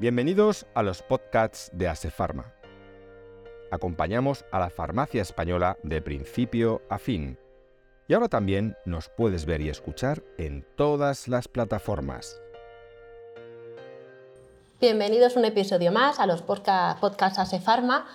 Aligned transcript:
Bienvenidos 0.00 0.64
a 0.72 0.82
los 0.82 1.02
podcasts 1.02 1.70
de 1.74 1.86
Asefarma. 1.86 2.54
Acompañamos 3.70 4.46
a 4.50 4.58
la 4.58 4.70
farmacia 4.70 5.20
española 5.20 5.76
de 5.82 6.00
principio 6.00 6.80
a 6.88 6.96
fin. 6.96 7.38
Y 8.08 8.14
ahora 8.14 8.28
también 8.28 8.78
nos 8.86 9.10
puedes 9.10 9.44
ver 9.44 9.60
y 9.60 9.68
escuchar 9.68 10.22
en 10.38 10.66
todas 10.74 11.28
las 11.28 11.48
plataformas. 11.48 12.40
Bienvenidos 14.80 15.36
a 15.36 15.38
un 15.38 15.44
episodio 15.44 15.92
más 15.92 16.18
a 16.18 16.24
los 16.24 16.40
podcasts 16.40 17.38
Asefarma. 17.38 18.08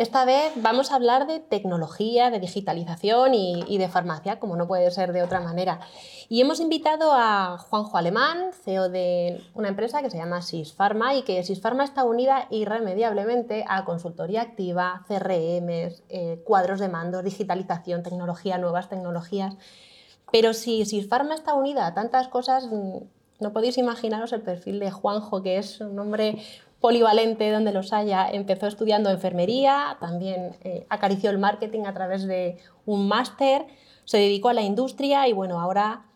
Esta 0.00 0.24
vez 0.24 0.52
vamos 0.56 0.92
a 0.92 0.94
hablar 0.94 1.26
de 1.26 1.40
tecnología, 1.40 2.30
de 2.30 2.40
digitalización 2.40 3.34
y, 3.34 3.76
de 3.76 3.86
farmacia, 3.90 4.40
como 4.40 4.56
no 4.56 4.66
puede 4.66 4.90
ser 4.90 5.12
de 5.12 5.22
otra 5.22 5.40
manera. 5.40 5.80
Y 6.30 6.40
hemos 6.40 6.58
invitado 6.58 7.12
a 7.12 7.58
Juanjo 7.58 7.98
Alemán, 7.98 8.52
CEO 8.64 8.88
de 8.88 9.44
una 9.52 9.68
empresa 9.68 10.00
que 10.00 10.08
se 10.08 10.16
llama 10.16 10.40
Sisfarma 10.40 11.16
y 11.16 11.20
que 11.20 11.42
Sisfarma 11.42 11.84
está 11.84 12.04
unida 12.04 12.46
irremediablemente 12.48 13.66
a 13.68 13.84
consultoría 13.84 14.40
activa, 14.40 15.04
CRM, 15.06 15.68
eh, 16.08 16.40
cuadros 16.46 16.80
de 16.80 16.88
mando, 16.88 17.22
digitalización, 17.22 18.02
tecnología, 18.02 18.56
nuevas 18.56 18.88
tecnologías. 18.88 19.54
Pero 20.32 20.54
si 20.54 20.86
Sisfarma 20.86 21.34
está 21.34 21.52
unida 21.52 21.86
a 21.86 21.92
tantas 21.92 22.28
cosas, 22.28 22.68
mm, 22.68 23.00
no 23.40 23.52
podéis 23.52 23.76
imaginaros 23.76 24.32
el 24.32 24.40
perfil 24.40 24.80
de 24.80 24.90
Juanjo, 24.90 25.42
que 25.42 25.58
es 25.58 25.82
un 25.82 25.98
hombre 25.98 26.42
polivalente 26.80 27.50
donde 27.50 27.72
los 27.72 27.92
haya. 27.92 28.28
Empezó 28.30 28.66
estudiando 28.66 29.10
enfermería, 29.10 29.96
también 30.00 30.56
eh, 30.62 30.86
acarició 30.88 31.30
el 31.30 31.38
marketing 31.38 31.84
a 31.86 31.94
través 31.94 32.26
de 32.26 32.58
un 32.86 33.06
máster, 33.08 33.66
se 34.04 34.18
dedicó 34.18 34.48
a 34.48 34.54
la 34.54 34.62
industria 34.62 35.28
y 35.28 35.32
bueno, 35.32 35.60
ahora 35.60 36.06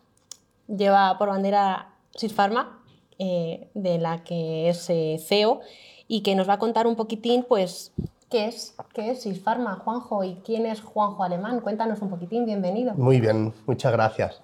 lleva 0.67 1.17
por 1.17 1.29
bandera 1.29 1.89
Sisfarma, 2.15 2.81
eh, 3.19 3.69
de 3.73 3.97
la 3.97 4.23
que 4.23 4.69
es 4.69 4.89
eh, 4.89 5.17
CEO, 5.25 5.61
y 6.07 6.21
que 6.21 6.35
nos 6.35 6.49
va 6.49 6.53
a 6.53 6.59
contar 6.59 6.87
un 6.87 6.95
poquitín, 6.95 7.45
pues, 7.47 7.93
qué 8.29 8.47
es, 8.47 8.75
qué 8.93 9.11
es 9.11 9.21
Sisfarma, 9.21 9.75
Juanjo, 9.75 10.23
y 10.23 10.35
quién 10.45 10.65
es 10.65 10.81
Juanjo 10.81 11.23
Alemán. 11.23 11.61
Cuéntanos 11.61 12.01
un 12.01 12.09
poquitín, 12.09 12.45
bienvenido. 12.45 12.93
Muy 12.95 13.21
bien, 13.21 13.53
muchas 13.65 13.91
gracias. 13.91 14.41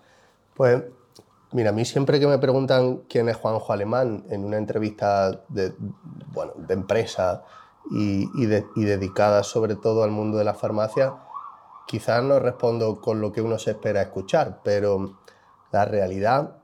Pues 0.55 0.83
Mira, 1.53 1.71
a 1.71 1.73
mí 1.73 1.83
siempre 1.83 2.17
que 2.21 2.27
me 2.27 2.37
preguntan 2.37 2.99
quién 3.09 3.27
es 3.27 3.35
Juanjo 3.35 3.73
Alemán 3.73 4.23
en 4.29 4.45
una 4.45 4.57
entrevista 4.57 5.43
de, 5.49 5.73
bueno, 6.31 6.53
de 6.55 6.73
empresa 6.73 7.43
y, 7.91 8.25
dedicada 8.45 9.43
sobre 9.43 9.75
todo 9.75 10.03
al 10.03 10.11
mundo 10.11 10.37
de 10.37 10.45
la 10.45 10.53
farmacia, 10.53 11.13
quizás 11.87 12.23
no 12.23 12.39
respondo 12.39 13.01
con 13.01 13.19
lo 13.19 13.33
que 13.33 13.41
uno 13.41 13.59
se 13.59 13.71
espera 13.71 14.01
escuchar, 14.01 14.61
pero 14.63 15.17
la 15.73 15.83
realidad, 15.83 16.55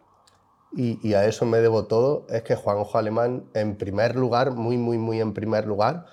y, 0.72 1.06
y, 1.06 1.16
a 1.16 1.26
eso 1.26 1.46
me 1.46 1.58
debo 1.58 1.86
todo, 1.86 2.26
es 2.30 2.44
que 2.44 2.56
Juanjo 2.56 2.98
Alemán, 2.98 3.44
en 3.54 3.76
primer 3.76 4.16
lugar, 4.16 4.52
muy, 4.52 4.78
muy, 4.78 4.98
muy 4.98 5.20
en 5.20 5.34
primer 5.34 5.68
lugar, 5.68 6.06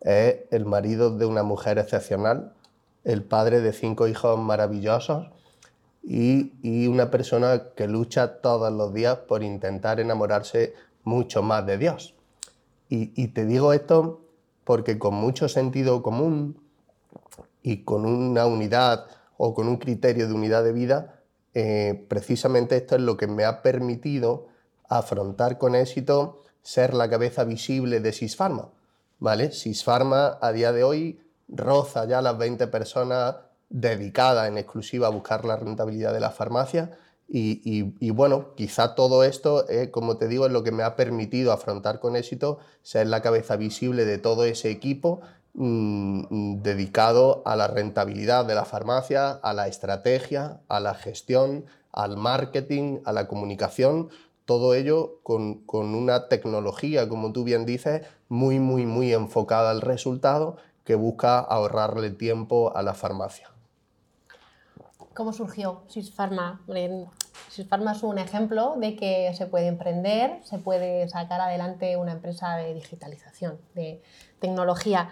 es 0.00 0.40
el 0.50 0.66
marido 0.66 1.16
de 1.16 1.24
una 1.24 1.44
mujer 1.44 1.78
excepcional, 1.78 2.52
el 3.04 3.24
padre 3.24 3.62
de 3.62 3.72
cinco 3.72 4.06
hijos 4.06 4.38
maravillosos 4.38 5.28
y, 6.10 6.86
una 6.86 7.10
persona 7.10 7.64
que 7.76 7.86
lucha 7.86 8.40
todos 8.40 8.72
los 8.72 8.94
días 8.94 9.18
por 9.28 9.42
intentar 9.42 10.00
enamorarse 10.00 10.74
mucho 11.04 11.42
más 11.42 11.66
de 11.66 11.76
Dios. 11.76 12.14
Y, 12.88 13.28
te 13.28 13.44
digo 13.44 13.74
esto 13.74 14.22
porque 14.64 14.98
con 14.98 15.14
mucho 15.14 15.48
sentido 15.48 16.02
común 16.02 16.58
y 17.62 17.84
con 17.84 18.06
una 18.06 18.46
unidad 18.46 19.06
o 19.36 19.52
con 19.52 19.68
un 19.68 19.76
criterio 19.76 20.26
de 20.26 20.32
unidad 20.32 20.64
de 20.64 20.72
vida, 20.72 21.20
eh, 21.52 22.06
precisamente 22.08 22.76
esto 22.76 22.96
es 22.96 23.02
lo 23.02 23.18
que 23.18 23.26
me 23.26 23.44
ha 23.44 23.60
permitido 23.60 24.46
afrontar 24.88 25.58
con 25.58 25.74
éxito 25.74 26.42
ser 26.62 26.94
la 26.94 27.10
cabeza 27.10 27.44
visible 27.44 28.00
de 28.00 28.12
Sisfarma. 28.12 28.70
¿vale? 29.18 29.52
Sisfarma 29.52 30.38
a 30.40 30.52
día 30.52 30.72
de 30.72 30.84
hoy 30.84 31.20
roza 31.48 32.06
ya 32.06 32.22
las 32.22 32.38
20 32.38 32.66
personas 32.68 33.36
dedicada 33.70 34.48
en 34.48 34.58
exclusiva 34.58 35.06
a 35.06 35.10
buscar 35.10 35.44
la 35.44 35.56
rentabilidad 35.56 36.12
de 36.12 36.20
la 36.20 36.30
farmacia. 36.30 36.90
Y, 37.30 38.10
bueno, 38.10 38.54
quizá 38.54 38.94
todo 38.94 39.22
esto, 39.22 39.68
eh, 39.68 39.90
como 39.90 40.16
te 40.16 40.28
digo, 40.28 40.46
es 40.46 40.52
lo 40.52 40.62
que 40.62 40.72
me 40.72 40.82
ha 40.82 40.96
permitido 40.96 41.52
afrontar 41.52 42.00
con 42.00 42.16
éxito 42.16 42.58
ser 42.82 43.06
la 43.06 43.20
cabeza 43.20 43.56
visible 43.56 44.06
de 44.06 44.16
todo 44.16 44.44
ese 44.44 44.70
equipo 44.70 45.20
mm, 45.52 46.62
dedicado 46.62 47.42
a 47.44 47.54
la 47.54 47.68
rentabilidad 47.68 48.46
de 48.46 48.54
la 48.54 48.64
farmacia, 48.64 49.30
a 49.30 49.52
la 49.52 49.68
estrategia, 49.68 50.60
a 50.68 50.80
la 50.80 50.94
gestión, 50.94 51.66
al 51.92 52.16
marketing, 52.16 53.00
a 53.04 53.12
la 53.12 53.28
comunicación, 53.28 54.08
todo 54.46 54.72
ello 54.72 55.20
con, 55.22 55.66
con 55.66 55.94
una 55.94 56.28
tecnología, 56.28 57.10
como 57.10 57.32
tú 57.32 57.44
bien 57.44 57.66
dices, 57.66 58.06
muy, 58.30 58.58
muy, 58.58 58.86
muy 58.86 59.12
enfocada 59.12 59.70
al 59.70 59.82
resultado 59.82 60.56
que 60.84 60.94
busca 60.94 61.38
ahorrarle 61.40 62.08
tiempo 62.08 62.74
a 62.74 62.82
la 62.82 62.94
farmacia. 62.94 63.57
¿Cómo 65.18 65.32
surgió 65.32 65.82
Sisfarma? 65.88 66.60
Sisfarma 67.50 67.90
es 67.90 68.04
un 68.04 68.18
ejemplo 68.18 68.76
de 68.76 68.94
que 68.94 69.34
se 69.34 69.46
puede 69.46 69.66
emprender, 69.66 70.38
se 70.44 70.58
puede 70.58 71.08
sacar 71.08 71.40
adelante 71.40 71.96
una 71.96 72.12
empresa 72.12 72.56
de 72.56 72.72
digitalización, 72.72 73.58
de 73.74 74.00
tecnología 74.38 75.10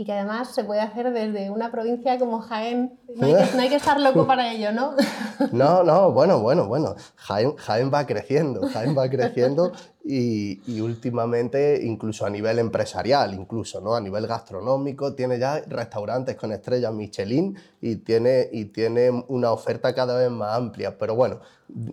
y 0.00 0.04
que 0.06 0.14
además 0.14 0.54
se 0.54 0.64
puede 0.64 0.80
hacer 0.80 1.12
desde 1.12 1.50
una 1.50 1.70
provincia 1.70 2.18
como 2.18 2.40
Jaén. 2.40 2.98
No 3.16 3.26
hay 3.26 3.68
que, 3.68 3.74
estar 3.76 4.00
loco 4.00 4.26
para 4.26 4.50
ello, 4.50 4.72
¿no? 4.72 4.94
No, 5.52 5.82
no, 5.82 6.10
bueno, 6.10 6.40
bueno, 6.40 6.66
bueno. 6.66 6.94
Jaén, 7.16 7.54
Jaén 7.56 7.90
va 7.92 8.06
creciendo, 8.06 8.66
Jaén 8.66 8.96
va 8.96 9.10
creciendo 9.10 9.72
y, 10.02 10.80
últimamente 10.80 11.80
incluso 11.84 12.24
a 12.24 12.30
nivel 12.30 12.58
empresarial, 12.60 13.34
incluso, 13.34 13.82
¿no? 13.82 13.94
A 13.94 14.00
nivel 14.00 14.26
gastronómico, 14.26 15.14
tiene 15.14 15.38
ya 15.38 15.60
restaurantes 15.66 16.34
con 16.34 16.50
estrellas 16.50 16.94
Michelin 16.94 17.58
y 17.82 17.96
tiene, 17.96 18.48
y 18.50 18.64
tiene 18.66 19.10
una 19.28 19.52
oferta 19.52 19.94
cada 19.94 20.16
vez 20.16 20.30
más 20.30 20.56
amplia. 20.56 20.96
Pero 20.96 21.14
bueno, 21.14 21.40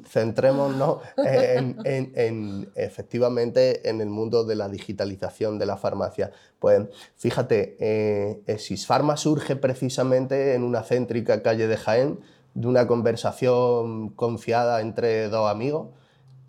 centrémonos 0.08 1.00
en, 1.18 1.78
en, 1.86 2.70
efectivamente 2.76 3.90
en 3.90 4.02
el 4.02 4.10
mundo 4.10 4.44
de 4.44 4.56
la 4.56 4.70
digitalización 4.70 5.60
de 5.60 5.66
la 5.66 5.78
farmacia. 5.78 6.32
Pues 6.60 6.88
fíjate, 7.16 7.78
eh, 7.80 8.58
Sisfarma 8.58 9.18
surge 9.18 9.56
precisamente 9.56 10.54
en 10.54 10.64
una 10.64 10.84
céntrica 10.84 11.42
calle 11.42 11.68
de 11.68 11.78
Jaén 11.78 12.20
de 12.54 12.68
una 12.68 12.88
conversación 12.88 14.10
confiada 14.10 14.82
entre 14.82 15.30
dos 15.30 15.50
amigos 15.50 15.90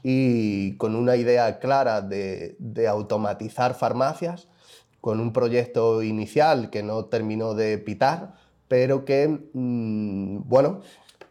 y 0.03 0.77
con 0.77 0.95
una 0.95 1.17
idea 1.17 1.59
clara 1.59 2.01
de, 2.01 2.57
de, 2.59 2.89
automatizar 2.89 3.75
farmacias, 3.75 4.49
con 5.01 5.21
un 5.21 5.33
proyecto 5.33 6.03
inicial 6.03 6.71
que 6.71 6.83
no 6.83 7.05
terminó 7.07 7.55
de 7.55 7.79
pitar, 7.79 8.35
pero 8.69 9.05
que, 9.05 9.29
mm, 9.53 10.49
bueno, 10.49 10.81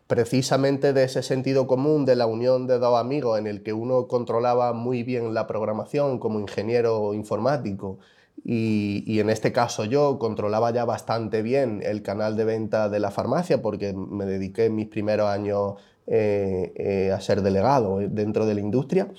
precisamente 0.08 0.94
de 0.94 1.04
ese 1.04 1.22
sentido 1.22 1.68
común 1.68 2.06
de 2.06 2.16
la 2.16 2.26
unión 2.26 2.66
de 2.66 2.80
dos 2.80 2.98
amigos 2.98 3.38
en 3.38 3.46
el 3.46 3.62
que 3.62 3.74
uno 3.74 4.08
controlaba 4.08 4.72
muy 4.74 5.04
bien 5.04 5.34
la 5.34 5.48
programación 5.48 6.18
como 6.18 6.40
ingeniero 6.40 7.14
informático 7.14 8.00
y, 8.44 9.20
en 9.20 9.30
este 9.30 9.52
caso 9.52 9.84
yo 9.84 10.20
controlaba 10.20 10.72
ya 10.72 10.86
bastante 10.86 11.42
bien 11.42 11.82
el 11.84 12.02
canal 12.04 12.38
de 12.38 12.46
venta 12.46 12.88
de 12.88 13.00
la 13.00 13.12
farmacia 13.12 13.62
porque 13.62 13.94
me 13.94 14.26
dediqué 14.26 14.70
mis 14.70 14.88
primeros 14.88 15.28
años 15.28 15.74
eh, 16.06 16.72
eh, 16.76 17.12
a 17.12 17.20
ser 17.20 17.42
delegado 17.42 17.98
dentro 18.00 18.46
de 18.46 18.54
la 18.54 18.62
industria. 18.62 19.10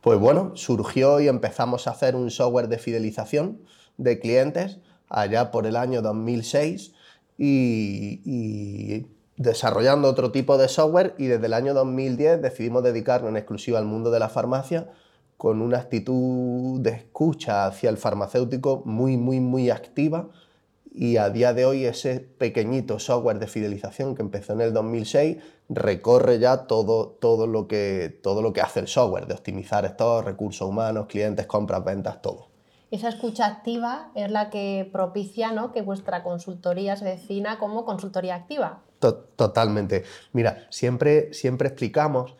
Pues 0.00 0.18
bueno, 0.20 0.52
surgió 0.54 1.20
y 1.20 1.28
empezamos 1.28 1.88
a 1.88 1.92
hacer 1.92 2.14
un 2.14 2.30
software 2.30 2.68
de 2.68 2.78
fidelización 2.78 3.60
de 3.96 4.20
clientes 4.20 4.78
allá 5.08 5.50
por 5.50 5.66
el 5.66 5.74
año 5.74 6.02
2006 6.02 6.92
y 7.38 9.06
desarrollando 9.42 10.08
otro 10.08 10.30
tipo 10.30 10.56
de 10.56 10.68
software 10.68 11.14
y 11.18 11.26
desde 11.26 11.46
el 11.46 11.54
año 11.54 11.74
2010 11.74 12.40
decidimos 12.40 12.82
dedicarnos 12.82 13.30
en 13.30 13.36
exclusiva 13.36 13.78
al 13.78 13.84
mundo 13.84 14.10
de 14.10 14.20
la 14.20 14.28
farmacia 14.28 14.88
con 15.36 15.60
una 15.60 15.78
actitud 15.78 16.80
de 16.80 16.90
escucha 16.90 17.66
hacia 17.66 17.90
el 17.90 17.96
farmacéutico 17.96 18.82
muy, 18.84 19.16
muy, 19.16 19.40
muy 19.40 19.70
activa 19.70 20.28
y 20.94 21.16
a 21.16 21.30
día 21.30 21.52
de 21.54 21.64
hoy 21.64 21.84
ese 21.84 22.20
pequeñito 22.20 22.98
software 22.98 23.38
de 23.38 23.46
fidelización 23.46 24.14
que 24.14 24.22
empezó 24.22 24.52
en 24.52 24.60
el 24.60 24.72
2006 24.72 25.38
recorre 25.68 26.38
ya 26.38 26.66
todo, 26.66 27.08
todo, 27.08 27.46
lo, 27.46 27.66
que, 27.66 28.16
todo 28.22 28.42
lo 28.42 28.52
que 28.52 28.60
hace 28.60 28.80
el 28.80 28.88
software, 28.88 29.26
de 29.26 29.34
optimizar 29.34 29.84
estos 29.84 30.24
recursos 30.24 30.68
humanos, 30.68 31.06
clientes, 31.06 31.46
compras, 31.46 31.84
ventas, 31.84 32.20
todo. 32.20 32.51
Esa 32.92 33.08
escucha 33.08 33.46
activa 33.46 34.10
es 34.14 34.30
la 34.30 34.50
que 34.50 34.86
propicia 34.92 35.50
¿no? 35.50 35.72
que 35.72 35.80
vuestra 35.80 36.22
consultoría 36.22 36.94
se 36.94 37.06
defina 37.06 37.58
como 37.58 37.86
consultoría 37.86 38.34
activa. 38.34 38.82
Totalmente. 39.00 40.04
Mira, 40.34 40.66
siempre, 40.68 41.32
siempre 41.32 41.68
explicamos 41.68 42.36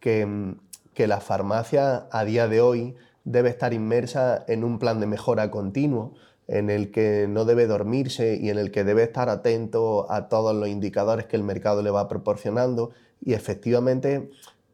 que, 0.00 0.56
que 0.94 1.06
la 1.06 1.20
farmacia 1.20 2.06
a 2.10 2.24
día 2.24 2.48
de 2.48 2.62
hoy 2.62 2.96
debe 3.24 3.50
estar 3.50 3.74
inmersa 3.74 4.42
en 4.48 4.64
un 4.64 4.78
plan 4.78 5.00
de 5.00 5.06
mejora 5.06 5.50
continuo, 5.50 6.14
en 6.48 6.70
el 6.70 6.90
que 6.92 7.26
no 7.28 7.44
debe 7.44 7.66
dormirse 7.66 8.38
y 8.40 8.48
en 8.48 8.58
el 8.58 8.70
que 8.70 8.84
debe 8.84 9.02
estar 9.02 9.28
atento 9.28 10.10
a 10.10 10.28
todos 10.30 10.56
los 10.56 10.68
indicadores 10.70 11.26
que 11.26 11.36
el 11.36 11.42
mercado 11.42 11.82
le 11.82 11.90
va 11.90 12.08
proporcionando 12.08 12.90
y 13.22 13.34
efectivamente 13.34 14.30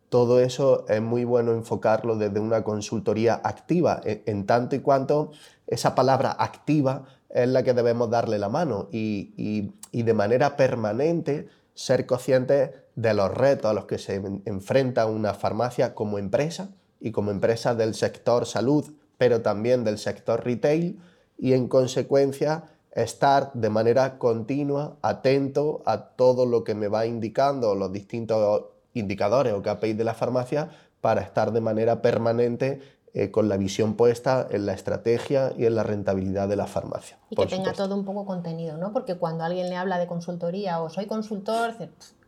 todo 0.08 0.40
eso 0.40 0.86
es 0.88 1.02
muy 1.02 1.24
bueno 1.24 1.52
enfocarlo 1.52 2.16
desde 2.16 2.40
una 2.40 2.62
consultoría 2.62 3.40
activa, 3.42 4.00
en, 4.04 4.46
tanto 4.46 4.76
y 4.76 4.80
cuanto 4.80 5.32
esa 5.66 5.94
palabra 5.94 6.36
activa 6.38 7.04
es 7.30 7.48
la 7.48 7.62
que 7.62 7.74
debemos 7.74 8.08
darle 8.10 8.38
la 8.38 8.48
mano 8.48 8.88
y, 8.92 9.72
de 9.92 10.14
manera 10.14 10.56
permanente 10.56 11.48
ser 11.74 12.06
conscientes 12.06 12.70
de 12.94 13.14
los 13.14 13.32
retos 13.34 13.70
a 13.70 13.74
los 13.74 13.86
que 13.86 13.98
se 13.98 14.14
enfrenta 14.44 15.06
una 15.06 15.34
farmacia 15.34 15.94
como 15.94 16.18
empresa 16.18 16.70
y 17.00 17.10
como 17.10 17.30
empresa 17.30 17.74
del 17.74 17.94
sector 17.94 18.46
salud, 18.46 18.92
pero 19.18 19.42
también 19.42 19.84
del 19.84 19.98
sector 19.98 20.44
retail 20.44 20.98
y 21.36 21.52
en 21.52 21.68
consecuencia 21.68 22.64
estar 22.92 23.52
de 23.52 23.68
manera 23.68 24.18
continua 24.18 24.96
atento 25.02 25.82
a 25.84 26.10
todo 26.16 26.46
lo 26.46 26.64
que 26.64 26.74
me 26.74 26.88
va 26.88 27.06
indicando 27.06 27.74
los 27.74 27.92
distintos 27.92 28.64
indicadores 28.98 29.52
o 29.52 29.62
KPIs 29.62 29.96
de 29.96 30.04
la 30.04 30.14
farmacia 30.14 30.70
para 31.00 31.20
estar 31.20 31.52
de 31.52 31.60
manera 31.60 32.02
permanente 32.02 32.80
eh, 33.18 33.30
con 33.30 33.48
la 33.48 33.56
visión 33.56 33.94
puesta 33.94 34.46
en 34.50 34.66
la 34.66 34.74
estrategia 34.74 35.52
y 35.56 35.64
en 35.64 35.74
la 35.74 35.82
rentabilidad 35.82 36.48
de 36.48 36.56
la 36.56 36.66
farmacia. 36.66 37.16
Y 37.30 37.36
que 37.36 37.46
tenga 37.46 37.72
todo 37.72 37.94
un 37.94 38.04
poco 38.04 38.26
contenido, 38.26 38.76
¿no? 38.76 38.92
Porque 38.92 39.14
cuando 39.14 39.42
alguien 39.42 39.70
le 39.70 39.76
habla 39.76 39.98
de 39.98 40.06
consultoría 40.06 40.82
o 40.82 40.90
soy 40.90 41.06
consultor, 41.06 41.72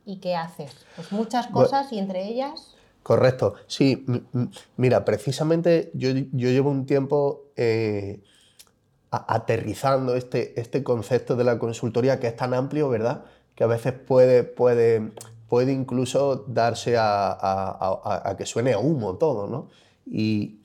¿y 0.05 0.17
qué 0.17 0.35
haces? 0.35 0.75
Pues 0.95 1.11
muchas 1.11 1.45
cosas 1.45 1.93
y 1.93 1.99
entre 1.99 2.25
ellas... 2.27 2.75
Correcto, 3.03 3.53
sí. 3.67 4.03
Mira, 4.77 5.05
precisamente 5.05 5.91
yo, 5.93 6.09
llevo 6.11 6.71
un 6.71 6.87
tiempo 6.87 7.51
eh, 7.55 8.23
aterrizando 9.11 10.15
este, 10.15 10.59
este 10.59 10.83
concepto 10.83 11.35
de 11.35 11.43
la 11.43 11.59
consultoría 11.59 12.19
que 12.19 12.25
es 12.25 12.35
tan 12.35 12.55
amplio, 12.55 12.89
¿verdad? 12.89 13.25
Que 13.53 13.63
a 13.63 13.67
veces 13.67 13.93
puede, 13.93 14.43
puede, 14.43 15.11
puede 15.49 15.73
incluso 15.73 16.45
darse 16.47 16.95
a, 16.97 18.35
que 18.37 18.45
suene 18.45 18.73
a 18.73 18.79
humo 18.79 19.17
todo, 19.17 19.47
¿no? 19.47 19.69
Y, 20.05 20.61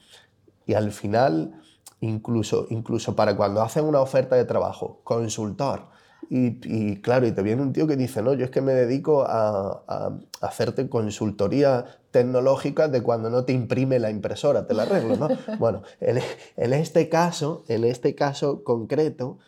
al 0.75 0.92
final, 0.92 1.60
incluso, 2.00 2.66
incluso 2.70 3.14
para 3.14 3.36
cuando 3.36 3.60
hacen 3.62 3.84
una 3.84 4.00
oferta 4.00 4.36
de 4.36 4.44
trabajo, 4.44 5.00
consultor, 5.04 5.94
y, 6.31 7.00
claro, 7.02 7.26
y 7.26 7.32
te 7.32 7.42
viene 7.42 7.60
un 7.60 7.72
tío 7.72 7.86
que 7.86 7.96
dice, 7.96 8.22
no, 8.22 8.32
yo 8.32 8.46
es 8.46 8.50
que 8.50 8.62
me 8.62 8.72
dedico 8.72 9.25
a, 9.26 10.19
hacerte 10.40 10.88
consultoría 10.88 11.84
tecnológica 12.10 12.88
de 12.88 13.02
cuando 13.02 13.28
no 13.30 13.44
te 13.44 13.52
imprime 13.52 13.98
la 13.98 14.10
impresora, 14.10 14.66
te 14.66 14.75
la 14.75 14.84
arreglo, 14.84 15.16
¿no? 15.16 15.28
bueno, 15.58 15.82
en, 16.00 16.72
este 16.72 17.08
caso, 17.08 17.64
en 17.69 17.84
este 17.84 18.14
caso 18.14 18.64
concreto, 18.64 19.38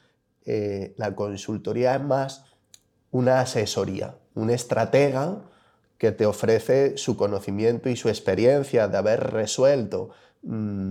eh, 0.45 0.95
la 0.97 1.15
consultoría 1.15 1.97
es 1.97 2.03
más 2.03 2.45
una 3.11 3.41
asesoría, 3.41 4.17
un 4.37 4.51
estratega 4.51 5.41
que 5.99 6.13
te 6.13 6.27
ofrece 6.27 6.97
su 6.97 7.17
conocimiento 7.17 7.89
y 7.89 7.97
su 7.97 8.09
experiencia 8.09 8.87
de 8.87 8.99
haber 8.99 9.33
resuelto 9.33 10.11
mm, 10.43 10.91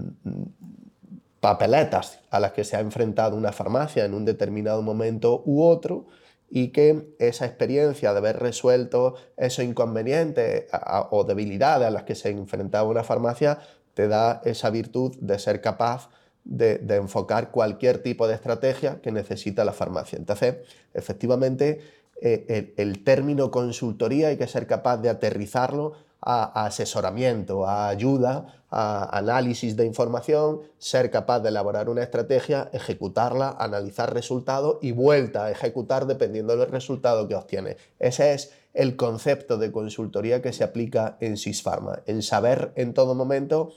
papeletas 1.39 2.19
a 2.31 2.39
las 2.39 2.51
que 2.53 2.63
se 2.63 2.75
ha 2.75 2.79
enfrentado 2.79 3.37
una 3.37 3.51
farmacia 3.51 4.03
en 4.03 4.13
un 4.13 4.25
determinado 4.25 4.81
momento 4.81 5.43
u 5.45 5.63
otro 5.63 6.07
y 6.49 6.69
que 6.69 7.15
esa 7.19 7.45
experiencia 7.45 8.11
de 8.13 8.17
haber 8.17 8.39
resuelto 8.39 9.15
esos 9.37 9.63
inconvenientes 9.63 10.65
o 11.11 11.23
debilidades 11.23 11.87
a 11.87 11.91
las 11.91 12.03
que 12.03 12.15
se 12.15 12.29
enfrentaba 12.29 12.89
una 12.89 13.03
farmacia 13.03 13.59
te 13.93 14.07
da 14.07 14.41
esa 14.43 14.69
virtud 14.69 15.15
de 15.19 15.39
ser 15.39 15.61
capaz 15.61 16.09
de, 16.43 16.79
enfocar 16.95 17.51
cualquier 17.51 17.99
tipo 17.99 18.27
de 18.27 18.35
estrategia 18.35 19.01
que 19.01 19.11
necesita 19.11 19.65
la 19.65 19.73
farmacia. 19.73 20.17
Entonces, 20.17 20.57
efectivamente, 20.93 21.81
eh, 22.21 22.73
el, 22.77 23.03
término 23.03 23.51
consultoría 23.51 24.29
hay 24.29 24.37
que 24.37 24.47
ser 24.47 24.67
capaz 24.67 24.97
de 24.97 25.09
aterrizarlo 25.09 25.93
a, 26.21 26.65
asesoramiento, 26.65 27.67
a 27.67 27.89
ayuda, 27.89 28.63
a 28.69 29.17
análisis 29.17 29.75
de 29.75 29.85
información, 29.85 30.61
ser 30.77 31.11
capaz 31.11 31.41
de 31.41 31.49
elaborar 31.49 31.89
una 31.89 32.03
estrategia, 32.03 32.69
ejecutarla, 32.73 33.55
analizar 33.59 34.13
resultados 34.13 34.77
y 34.81 34.91
vuelta 34.91 35.45
a 35.45 35.51
ejecutar 35.51 36.07
dependiendo 36.07 36.57
del 36.57 36.71
resultado 36.71 37.27
que 37.27 37.35
obtiene. 37.35 37.77
Ese 37.99 38.33
es 38.33 38.51
el 38.73 38.95
concepto 38.95 39.57
de 39.57 39.71
consultoría 39.71 40.41
que 40.41 40.53
se 40.53 40.63
aplica 40.63 41.17
en 41.19 41.37
Sysfarma, 41.37 42.01
en 42.05 42.21
saber 42.21 42.71
en 42.75 42.93
todo 42.93 43.13
momento 43.13 43.71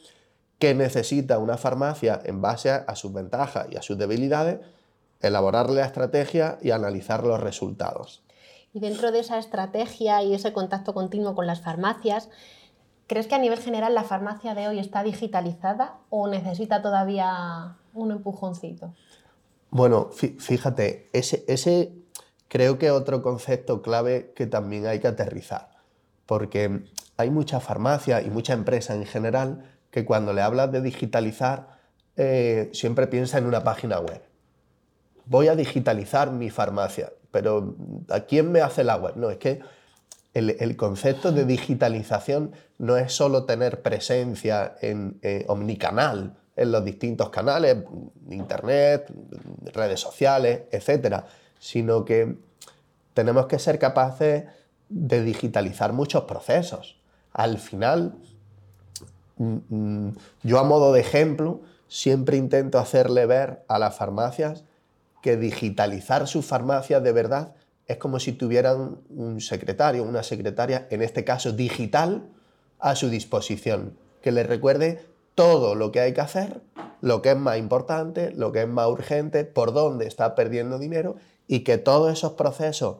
qué 0.58 0.74
necesita 0.74 1.38
una 1.38 1.56
farmacia 1.56 2.20
en 2.24 2.40
base 2.40 2.70
a 2.70 2.94
sus 2.96 3.12
ventajas 3.12 3.66
y 3.70 3.76
a 3.76 3.82
sus 3.82 3.98
debilidades, 3.98 4.60
elaborar 5.20 5.70
la 5.70 5.84
estrategia 5.84 6.58
y 6.62 6.70
analizar 6.70 7.24
los 7.24 7.40
resultados. 7.40 8.22
Y 8.72 8.80
dentro 8.80 9.12
de 9.12 9.20
esa 9.20 9.38
estrategia 9.38 10.22
y 10.22 10.34
ese 10.34 10.52
contacto 10.52 10.94
continuo 10.94 11.34
con 11.34 11.46
las 11.46 11.60
farmacias, 11.60 12.28
¿crees 13.06 13.26
que 13.26 13.34
a 13.34 13.38
nivel 13.38 13.58
general 13.58 13.94
la 13.94 14.04
farmacia 14.04 14.54
de 14.54 14.68
hoy 14.68 14.78
está 14.78 15.02
digitalizada 15.02 15.96
o 16.10 16.28
necesita 16.28 16.82
todavía 16.82 17.76
un 17.94 18.10
empujoncito? 18.12 18.94
Bueno, 19.70 20.10
fíjate, 20.10 21.08
ese, 21.12 21.44
ese 21.48 21.92
creo 22.48 22.78
que 22.78 22.90
otro 22.90 23.22
concepto 23.22 23.82
clave 23.82 24.32
que 24.34 24.46
también 24.46 24.86
hay 24.86 25.00
que 25.00 25.08
aterrizar, 25.08 25.70
porque 26.26 26.84
hay 27.16 27.30
muchas 27.30 27.62
farmacias 27.62 28.24
y 28.24 28.30
muchas 28.30 28.56
empresas 28.56 28.96
en 28.96 29.06
general 29.06 29.64
que 29.90 30.04
cuando 30.04 30.32
le 30.32 30.42
hablas 30.42 30.72
de 30.72 30.80
digitalizar 30.80 31.78
eh, 32.16 32.70
siempre 32.72 33.06
piensa 33.06 33.38
en 33.38 33.46
una 33.46 33.64
página 33.64 34.00
web. 34.00 34.22
Voy 35.26 35.48
a 35.48 35.54
digitalizar 35.54 36.32
mi 36.32 36.50
farmacia 36.50 37.12
pero 37.38 37.76
¿a 38.08 38.18
quién 38.22 38.50
me 38.50 38.62
hace 38.62 38.82
la 38.82 38.96
web? 38.96 39.14
No, 39.14 39.30
es 39.30 39.36
que 39.36 39.60
el, 40.34 40.76
concepto 40.76 41.30
de 41.30 41.44
digitalización 41.44 42.50
no 42.78 42.96
es 42.96 43.12
solo 43.12 43.44
tener 43.44 43.80
presencia 43.80 44.74
en 44.80 45.20
omnicanal, 45.46 46.34
en 46.56 46.72
los 46.72 46.84
distintos 46.84 47.30
canales, 47.30 47.76
internet, 48.28 49.08
redes 49.72 50.00
sociales, 50.00 50.62
etc., 50.72 51.22
sino 51.60 52.04
que 52.04 52.36
tenemos 53.14 53.46
que 53.46 53.60
ser 53.60 53.78
capaces 53.78 54.46
de 54.88 55.22
digitalizar 55.22 55.92
muchos 55.92 56.24
procesos. 56.24 57.00
Al 57.32 57.58
final, 57.58 58.14
mm, 59.36 59.58
mm, 59.68 60.16
yo 60.42 60.58
a 60.58 60.64
modo 60.64 60.92
de 60.92 61.02
ejemplo, 61.02 61.60
siempre 61.86 62.36
intento 62.36 62.80
hacerle 62.80 63.26
ver 63.26 63.62
a 63.68 63.78
las 63.78 63.94
farmacias 63.94 64.64
digitalizar 65.36 66.26
su 66.26 66.42
farmacia 66.42 67.00
de 67.00 67.12
verdad 67.12 67.54
es 67.86 67.96
como 67.96 68.20
si 68.20 68.32
tuvieran 68.32 68.98
un 69.08 69.40
secretario, 69.40 70.04
una 70.04 70.22
secretaria, 70.22 70.86
en 70.90 71.02
este 71.02 71.24
caso 71.24 71.52
digital, 71.52 72.28
a 72.78 72.94
su 72.94 73.08
disposición, 73.08 73.96
que 74.20 74.30
les 74.30 74.46
recuerde 74.46 75.00
todo 75.34 75.74
lo 75.74 75.90
que 75.90 76.00
hay 76.00 76.12
que 76.12 76.20
hacer, 76.20 76.60
lo 77.00 77.22
que 77.22 77.30
es 77.30 77.36
más 77.36 77.58
importante, 77.58 78.30
lo 78.32 78.52
que 78.52 78.62
es 78.62 78.68
más 78.68 78.88
urgente, 78.88 79.44
por 79.44 79.72
dónde 79.72 80.06
está 80.06 80.34
perdiendo 80.34 80.78
dinero 80.78 81.16
y 81.46 81.60
que 81.60 81.78
todos 81.78 82.12
esos 82.12 82.32
procesos 82.32 82.98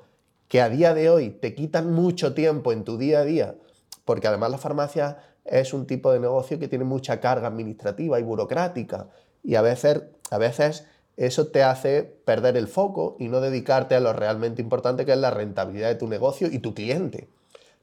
que 0.49 0.63
a 0.63 0.71
día 0.71 0.95
de 0.95 1.11
hoy 1.11 1.31
te 1.31 1.55
quitan 1.55 1.93
mucho 1.93 2.33
tiempo 2.33 2.73
en 2.73 2.85
tu 2.85 2.97
día 2.97 3.21
a 3.21 3.25
día, 3.25 3.57
porque 4.05 4.27
además 4.27 4.51
la 4.51 4.59
farmacia 4.59 5.19
es 5.45 5.75
un 5.75 5.87
tipo 5.87 6.13
de 6.13 6.21
negocio 6.21 6.59
que 6.59 6.69
tiene 6.69 6.85
mucha 6.85 7.21
carga 7.21 7.49
administrativa 7.49 8.19
y 8.19 8.23
burocrática 8.23 9.09
y 9.43 9.55
a 9.55 9.63
veces, 9.63 10.03
a 10.31 10.39
veces 10.39 10.87
eso 11.19 11.49
te 11.49 11.65
hace 11.65 12.05
perder 12.05 12.57
el 12.57 12.69
foco 12.69 13.17
y 13.19 13.27
no 13.27 13.41
dedicarte 13.41 13.97
a 13.97 14.01
lo 14.01 14.13
realmente 14.13 14.63
importante 14.63 15.05
que 15.05 15.13
es 15.13 15.19
la 15.19 15.33
rentabilidad 15.33 15.89
de 15.89 15.97
tu 15.97 16.07
negocio 16.07 16.47
y 16.51 16.61
tu 16.61 16.75
cliente. 16.75 17.29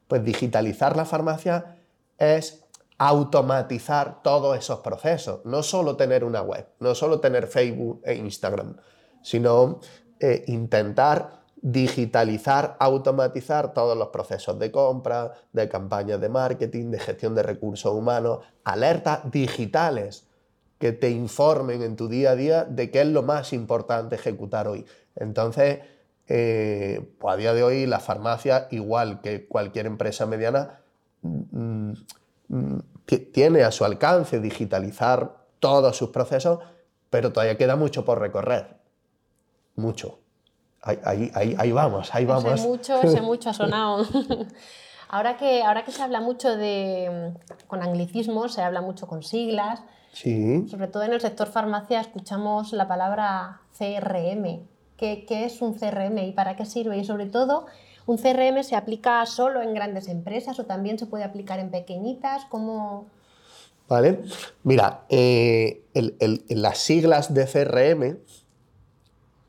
Pues 0.08 0.24
digitalizar 0.24 0.96
la 0.96 1.04
farmacia 1.04 1.78
es 2.18 2.66
automatizar 2.98 4.24
todos 4.24 4.58
esos 4.58 4.80
procesos, 4.80 5.42
no 5.44 5.64
solo 5.64 5.98
tener 5.98 6.24
una 6.24 6.42
web, 6.42 6.66
no 6.80 6.96
solo 6.96 7.20
tener 7.20 7.48
Facebook 7.48 8.02
e 8.06 8.16
Instagram, 8.16 8.78
sino 9.22 9.82
eh, 10.22 10.46
intentar 10.48 11.42
digitalizar, 11.62 12.78
automatizar 12.80 13.74
todos 13.74 13.98
los 13.98 14.10
procesos 14.10 14.58
de 14.60 14.72
compra, 14.72 15.34
de 15.52 15.68
campañas 15.68 16.22
de 16.22 16.30
marketing, 16.30 16.92
de 16.92 17.00
gestión 17.00 17.36
de 17.36 17.44
recursos 17.44 17.94
humanos, 17.94 18.46
alertas 18.64 19.30
digitales 19.30 20.26
que 20.80 20.92
te 20.92 21.10
informen 21.10 21.82
en 21.82 21.96
tu 21.96 22.08
día 22.08 22.32
a 22.32 22.36
día 22.36 22.64
de 22.66 22.92
qué 22.92 23.02
es 23.02 23.08
lo 23.08 23.24
más 23.24 23.54
importante 23.54 24.16
ejecutar 24.16 24.68
hoy. 24.68 24.86
Entonces, 25.16 25.80
eh, 26.28 27.14
pues 27.20 27.34
a 27.34 27.38
día 27.38 27.54
de 27.54 27.64
hoy 27.64 27.86
la 27.86 28.00
farmacia, 28.00 28.68
igual 28.72 29.22
que 29.22 29.48
cualquier 29.48 29.86
empresa 29.86 30.26
mediana, 30.26 30.80
mm, 31.22 31.92
mm, 32.50 32.80
tiene 33.32 33.64
a 33.64 33.72
su 33.72 33.86
alcance 33.86 34.40
digitalizar 34.40 35.38
todos 35.60 35.96
sus 35.96 36.10
procesos, 36.10 36.60
pero 37.10 37.32
todavía 37.32 37.58
queda 37.58 37.76
mucho 37.76 38.04
por 38.04 38.20
recorrer. 38.20 38.78
Mucho. 39.76 40.20
Ahí, 40.82 41.32
ahí, 41.34 41.72
vamos, 41.72 42.14
ahí 42.14 42.26
vamos. 42.26 42.54
Ese 42.54 42.68
mucho, 42.68 43.02
ese 43.04 43.22
mucho 43.22 43.50
ha 43.50 43.54
sonado. 43.54 44.06
ahora, 45.10 45.38
que, 45.38 45.64
ahora 45.64 45.84
que 45.84 45.92
se 45.92 46.04
habla 46.04 46.22
mucho 46.22 46.56
de, 46.56 47.34
con 47.68 47.82
anglicismos, 47.82 48.54
se 48.54 48.62
habla 48.62 48.82
mucho 48.82 49.08
con 49.08 49.24
siglas, 49.24 49.82
sobre 50.16 50.88
todo 50.88 51.04
en 51.04 51.14
el 51.14 51.20
sector 51.20 51.48
farmacia 51.48 52.00
escuchamos 52.00 52.72
la 52.72 52.88
palabra 52.88 53.62
CRM. 53.78 54.62
¿Qué, 54.98 55.26
es 55.30 55.62
un 55.62 55.74
CRM 55.74 56.18
y 56.20 56.32
para 56.32 56.56
qué 56.56 56.66
sirve? 56.66 56.98
Y 56.98 57.04
sobre 57.04 57.26
todo, 57.26 57.66
¿Un 58.06 58.18
CRM 58.18 58.64
se 58.64 58.76
aplica 58.76 59.26
solo 59.26 59.62
en 59.62 59.74
grandes 59.74 60.08
empresas 60.08 60.60
o 60.60 60.66
también 60.66 61.00
se 61.00 61.08
puede 61.08 61.24
aplicar 61.24 61.60
en 61.60 61.72
pequeñitas? 61.72 62.46
¿Cómo...? 62.46 63.08
¿Vale? 63.88 64.22
Mira, 64.64 65.06
eh, 65.10 65.84
las 66.50 66.78
siglas 66.78 67.34
de 67.34 67.46
CRM 67.46 68.18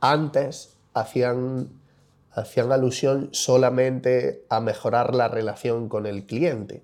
antes 0.00 0.76
hacían, 0.94 1.70
hacían 2.32 2.72
alusión 2.72 3.28
solamente 3.32 4.44
a 4.48 4.60
mejorar 4.60 5.14
la 5.14 5.28
relación 5.28 5.88
con 5.88 6.06
el 6.06 6.26
cliente. 6.26 6.82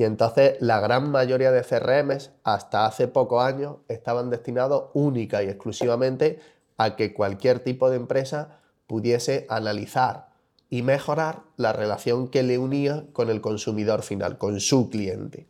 Y 0.00 0.04
entonces 0.04 0.56
la 0.60 0.80
gran 0.80 1.10
mayoría 1.10 1.52
de 1.52 1.62
CRMs 1.62 2.30
hasta 2.42 2.86
hace 2.86 3.06
pocos 3.06 3.44
años 3.44 3.76
estaban 3.86 4.30
destinados 4.30 4.84
única 4.94 5.42
y 5.42 5.48
exclusivamente 5.48 6.40
a 6.78 6.96
que 6.96 7.12
cualquier 7.12 7.60
tipo 7.60 7.90
de 7.90 7.96
empresa 7.96 8.60
pudiese 8.86 9.44
analizar 9.50 10.30
y 10.70 10.80
mejorar 10.80 11.42
la 11.58 11.74
relación 11.74 12.28
que 12.28 12.42
le 12.42 12.56
unía 12.56 13.04
con 13.12 13.28
el 13.28 13.42
consumidor 13.42 14.00
final, 14.00 14.38
con 14.38 14.60
su 14.60 14.88
cliente. 14.88 15.46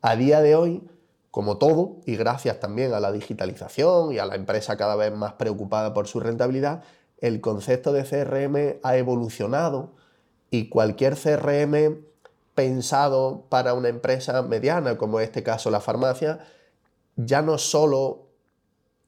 A 0.00 0.14
día 0.14 0.42
de 0.42 0.54
hoy, 0.54 0.88
como 1.32 1.58
todo, 1.58 1.96
y 2.06 2.14
gracias 2.14 2.60
también 2.60 2.94
a 2.94 3.00
la 3.00 3.10
digitalización 3.10 4.12
y 4.12 4.20
a 4.20 4.26
la 4.26 4.36
empresa 4.36 4.76
cada 4.76 4.94
vez 4.94 5.12
más 5.12 5.32
preocupada 5.32 5.92
por 5.92 6.06
su 6.06 6.20
rentabilidad, 6.20 6.84
el 7.20 7.40
concepto 7.40 7.92
de 7.92 8.04
CRM 8.04 8.78
ha 8.84 8.96
evolucionado 8.96 9.96
y 10.52 10.68
cualquier 10.68 11.16
CRM 11.16 12.06
pensado 12.58 13.46
para 13.48 13.72
una 13.72 13.88
empresa 13.88 14.42
mediana, 14.42 14.98
como 14.98 15.20
en 15.20 15.26
este 15.26 15.44
caso 15.44 15.70
la 15.70 15.78
farmacia, 15.78 16.40
ya 17.14 17.40
no 17.40 17.56
solo 17.56 18.26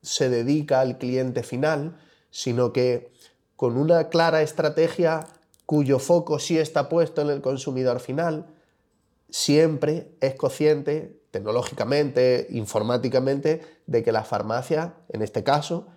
se 0.03 0.31
dedica 0.31 0.79
al 0.79 0.99
cliente 0.99 1.43
final, 1.43 1.99
sino 2.31 2.73
que 2.73 3.11
con 3.57 3.77
una 3.77 4.09
clara 4.09 4.41
estrategia 4.43 5.27
cuyo 5.67 5.99
foco 5.99 6.39
sí 6.39 6.59
está 6.59 6.89
puesto 6.89 7.23
en 7.23 7.31
el 7.31 7.41
consumidor 7.41 7.99
final, 7.99 8.47
siempre 9.31 10.13
es 10.21 10.37
consciente 10.37 11.21
tecnológicamente, 11.33 12.47
informáticamente, 12.51 13.63
de 13.89 14.05
que 14.05 14.13
la 14.13 14.23
farmacia, 14.23 14.95
en 15.09 15.23
este 15.23 15.43
caso, 15.43 15.89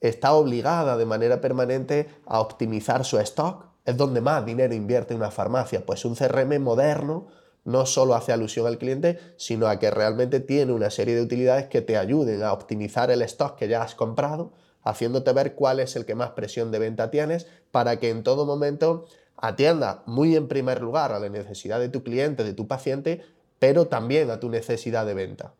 está 0.00 0.32
obligada 0.32 0.96
de 0.96 1.06
manera 1.06 1.40
permanente 1.40 2.08
a 2.26 2.40
optimizar 2.40 3.04
su 3.04 3.20
stock. 3.20 3.66
Es 3.86 3.96
donde 3.96 4.20
más 4.20 4.44
dinero 4.44 4.74
invierte 4.74 5.14
una 5.14 5.30
farmacia. 5.30 5.86
Pues 5.86 6.04
un 6.04 6.16
CRM 6.16 6.60
moderno 6.60 7.28
no 7.64 7.86
solo 7.86 8.14
hace 8.14 8.32
alusión 8.32 8.66
al 8.66 8.78
cliente, 8.78 9.18
sino 9.36 9.68
a 9.68 9.78
que 9.78 9.90
realmente 9.90 10.40
tiene 10.40 10.72
una 10.72 10.90
serie 10.90 11.14
de 11.14 11.22
utilidades 11.22 11.66
que 11.66 11.82
te 11.82 11.96
ayuden 11.96 12.42
a 12.42 12.52
optimizar 12.52 13.10
el 13.10 13.22
stock 13.22 13.56
que 13.56 13.68
ya 13.68 13.82
has 13.82 13.94
comprado, 13.94 14.52
haciéndote 14.82 15.32
ver 15.32 15.54
cuál 15.54 15.80
es 15.80 15.96
el 15.96 16.04
que 16.04 16.14
más 16.14 16.30
presión 16.30 16.70
de 16.70 16.80
venta 16.80 17.10
tienes, 17.10 17.46
para 17.70 17.98
que 17.98 18.10
en 18.10 18.22
todo 18.22 18.44
momento 18.44 19.06
atienda 19.36 20.02
muy 20.06 20.36
en 20.36 20.48
primer 20.48 20.80
lugar 20.80 21.12
a 21.12 21.18
la 21.18 21.28
necesidad 21.28 21.80
de 21.80 21.88
tu 21.88 22.02
cliente, 22.02 22.44
de 22.44 22.54
tu 22.54 22.68
paciente, 22.68 23.22
pero 23.58 23.86
también 23.86 24.30
a 24.30 24.40
tu 24.40 24.48
necesidad 24.48 25.06
de 25.06 25.14
venta. 25.14 25.54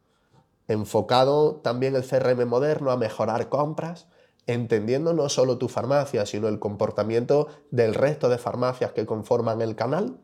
Enfocado 0.68 1.56
también 1.56 1.94
el 1.94 2.04
CRM 2.04 2.44
moderno 2.46 2.90
a 2.90 2.96
mejorar 2.96 3.48
compras, 3.48 4.06
entendiendo 4.46 5.12
no 5.12 5.28
solo 5.28 5.58
tu 5.58 5.68
farmacia, 5.68 6.24
sino 6.26 6.48
el 6.48 6.58
comportamiento 6.58 7.48
del 7.70 7.94
resto 7.94 8.28
de 8.28 8.38
farmacias 8.38 8.92
que 8.92 9.06
conforman 9.06 9.60
el 9.60 9.74
canal. 9.74 10.18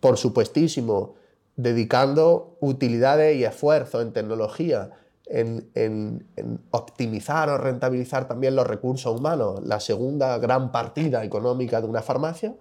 Por 0.00 0.18
supuestísimo, 0.18 1.14
dedicando 1.56 2.56
utilidades 2.60 3.36
y 3.36 3.44
esfuerzo 3.44 4.02
en 4.02 4.12
tecnología, 4.12 4.90
en, 5.26 6.26
optimizar 6.70 7.48
o 7.48 7.58
rentabilizar 7.58 8.28
también 8.28 8.54
los 8.54 8.66
recursos 8.66 9.18
humanos, 9.18 9.60
la 9.64 9.80
segunda 9.80 10.38
gran 10.38 10.70
partida 10.70 11.24
económica 11.24 11.80
de 11.80 11.88
una 11.88 12.02
farmacia, 12.02 12.54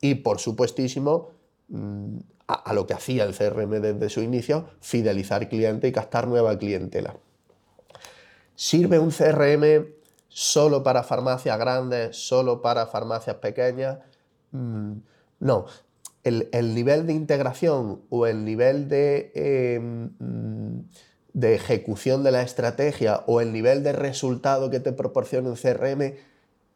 y 0.00 0.16
por 0.16 0.38
supuestísimo, 0.38 1.30
mm, 1.68 2.16
a, 2.46 2.72
lo 2.72 2.86
que 2.86 2.94
hacía 2.94 3.24
el 3.24 3.34
CRM 3.34 3.80
desde 3.80 4.08
su 4.08 4.22
inicio, 4.22 4.68
fidelizar 4.80 5.48
cliente 5.48 5.86
y 5.86 5.92
captar 5.92 6.26
nueva 6.26 6.56
clientela. 6.56 7.14
¿Sirve 8.54 8.98
un 8.98 9.10
CRM 9.10 9.97
solo 10.38 10.84
para 10.84 11.02
farmacias 11.02 11.58
grandes, 11.58 12.16
solo 12.16 12.62
para 12.62 12.86
farmacias 12.86 13.34
pequeñas? 13.36 13.98
Mm, 14.52 14.98
no. 15.40 15.66
El, 16.22 16.74
nivel 16.74 17.08
de 17.08 17.12
integración 17.12 18.02
o 18.08 18.24
el 18.24 18.44
nivel 18.44 18.88
de, 18.88 19.32
em, 19.34 20.10
de 21.32 21.54
ejecución 21.56 22.22
de 22.22 22.30
la 22.30 22.42
estrategia 22.42 23.24
o 23.26 23.40
el 23.40 23.52
nivel 23.52 23.82
de 23.82 23.92
resultado 23.92 24.70
que 24.70 24.78
te 24.78 24.92
proporciona 24.92 25.48
un 25.48 25.56
CRM 25.56 26.14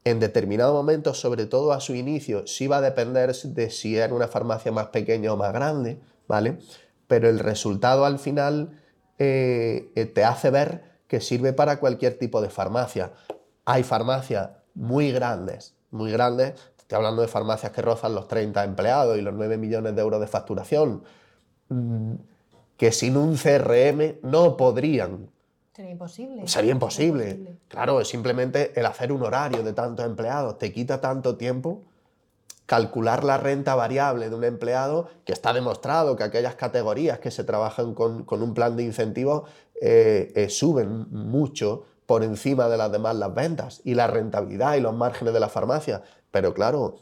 en 0.04 0.18
determinado 0.18 0.72
momento, 0.72 1.14
sobre 1.14 1.46
todo 1.46 1.72
a 1.72 1.80
su 1.80 1.94
inicio, 1.94 2.48
sí 2.48 2.66
va 2.66 2.78
a 2.78 2.80
depender 2.80 3.32
de 3.32 3.70
si 3.70 3.96
era 3.96 4.12
una 4.12 4.26
farmacia 4.26 4.72
más 4.72 4.88
pequeña 4.88 5.32
o 5.32 5.36
más 5.36 5.52
grande, 5.52 6.00
¿vale? 6.26 6.58
Pero 7.06 7.28
el 7.28 7.38
resultado 7.38 8.06
al 8.06 8.18
final 8.18 8.80
eh, 9.18 9.92
eh, 9.94 10.06
te 10.06 10.24
hace 10.24 10.50
ver 10.50 10.82
que 11.06 11.20
sirve 11.20 11.52
para 11.52 11.78
cualquier 11.78 12.18
tipo 12.18 12.40
de 12.40 12.50
farmacia. 12.50 13.12
Hay 13.64 13.82
farmacias 13.82 14.50
muy 14.74 15.12
grandes, 15.12 15.74
muy 15.90 16.10
grandes, 16.10 16.54
estoy 16.78 16.96
hablando 16.96 17.22
de 17.22 17.28
farmacias 17.28 17.72
que 17.72 17.82
rozan 17.82 18.14
los 18.14 18.28
30 18.28 18.64
empleados 18.64 19.18
y 19.18 19.22
los 19.22 19.34
9 19.34 19.56
millones 19.56 19.94
de 19.94 20.02
euros 20.02 20.20
de 20.20 20.26
facturación, 20.26 21.02
mm, 21.68 22.14
que 22.76 22.92
sin 22.92 23.16
un 23.16 23.36
CRM 23.36 24.18
no 24.22 24.56
podrían 24.56 25.30
Sería 25.74 25.92
imposible. 25.92 26.46
Sería 26.46 26.72
imposible. 26.72 27.56
Claro, 27.68 28.00
es 28.00 28.08
simplemente 28.08 28.78
el 28.78 28.84
hacer 28.84 29.10
un 29.10 29.22
horario 29.22 29.62
de 29.62 29.72
tantos 29.72 30.04
empleados 30.04 30.58
te 30.58 30.70
quita 30.70 31.00
tanto 31.00 31.36
tiempo. 31.36 31.82
Calcular 32.66 33.24
la 33.24 33.38
renta 33.38 33.74
variable 33.74 34.28
de 34.28 34.36
un 34.36 34.44
empleado, 34.44 35.08
que 35.24 35.32
está 35.32 35.52
demostrado 35.54 36.14
que 36.14 36.24
aquellas 36.24 36.56
categorías 36.56 37.20
que 37.20 37.30
se 37.30 37.42
trabajan 37.42 37.94
con, 37.94 38.26
un 38.28 38.54
plan 38.54 38.76
de 38.76 38.82
incentivos 38.82 39.48
eh, 39.80 40.30
eh, 40.34 40.50
suben 40.50 41.06
mucho 41.10 41.86
por 42.12 42.24
encima 42.24 42.68
de 42.68 42.76
las 42.76 42.92
demás 42.92 43.16
las 43.16 43.32
ventas 43.32 43.80
y 43.84 43.94
la 43.94 44.06
rentabilidad 44.06 44.74
y 44.74 44.80
los 44.80 44.94
márgenes 44.94 45.32
de 45.32 45.40
la 45.40 45.48
farmacia. 45.48 46.02
Pero 46.30 46.52
claro, 46.52 46.96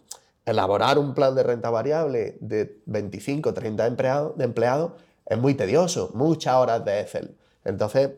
elaborar 0.46 1.00
un 1.00 1.14
plan 1.14 1.34
de 1.34 1.42
renta 1.42 1.68
variable 1.68 2.38
de 2.40 2.80
25, 2.86 3.52
30 3.52 3.86
empleados, 3.88 4.38
de 4.38 4.44
empleados 4.44 4.92
es 5.26 5.36
muy 5.36 5.54
tedioso, 5.54 6.12
muchas 6.14 6.54
horas 6.54 6.84
de 6.84 7.00
Excel. 7.00 7.36
Entonces, 7.64 8.10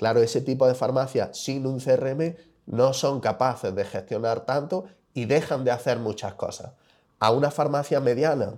Claro, 0.00 0.22
ese 0.22 0.40
tipo 0.40 0.66
de 0.66 0.74
farmacias 0.74 1.36
sin 1.36 1.66
un 1.66 1.78
CRM 1.78 2.34
no 2.64 2.94
son 2.94 3.20
capaces 3.20 3.74
de 3.74 3.84
gestionar 3.84 4.46
tanto 4.46 4.86
y 5.12 5.26
dejan 5.26 5.62
de 5.62 5.72
hacer 5.72 5.98
muchas 5.98 6.32
cosas. 6.36 6.72
A 7.18 7.32
una 7.32 7.50
farmacia 7.50 8.00
mediana 8.00 8.54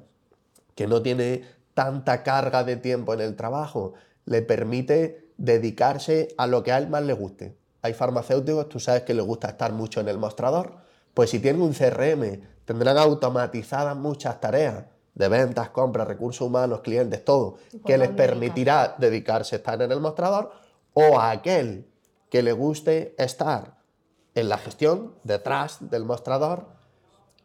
que 0.77 0.87
no 0.87 1.03
tiene 1.03 1.43
tanta 1.75 2.23
carga 2.23 2.63
de 2.63 2.77
tiempo 2.77 3.13
en 3.13 3.23
el 3.23 3.35
trabajo, 3.35 3.95
le 4.25 4.43
permite 4.43 5.33
dedicarse 5.37 6.29
a 6.39 6.47
lo 6.47 6.63
que 6.63 6.71
a 6.71 6.79
él 6.79 6.89
más 6.89 7.03
le 7.03 7.15
guste. 7.15 7.57
Hay 7.83 7.95
farmacéuticos, 7.95 8.69
tú 8.69 8.79
sabes 8.79 9.03
que 9.03 9.13
les 9.13 9.25
gusta 9.25 9.49
estar 9.49 9.73
mucho 9.73 10.01
en 10.01 10.09
el 10.09 10.17
mostrador, 10.17 10.77
pues 11.15 11.31
si 11.31 11.41
tienen 11.41 11.63
un 11.63 11.75
CRM, 11.75 12.41
tendrán 12.65 12.97
automatizadas 12.97 13.97
muchas 13.97 14.41
tareas 14.41 14.85
de 15.15 15.29
ventas, 15.29 15.71
compras, 15.71 16.09
recursos 16.09 16.47
humanos, 16.47 16.81
clientes, 16.81 17.25
todo, 17.25 17.59
que 17.85 17.99
les 17.99 18.11
permitirá 18.11 18.95
dedicarse 18.99 19.57
a 19.57 19.59
estar 19.59 19.83
en 19.83 19.93
el 19.93 20.01
mostrador 20.01 20.53
o 20.95 21.19
a 21.19 21.31
aquel 21.31 21.87
que 22.31 22.43
le 22.43 22.53
guste 22.53 23.15
estar 23.19 23.77
en 24.35 24.49
la 24.49 24.59
gestión 24.59 25.15
detrás 25.25 25.79
del 25.91 26.05
mostrador, 26.05 26.69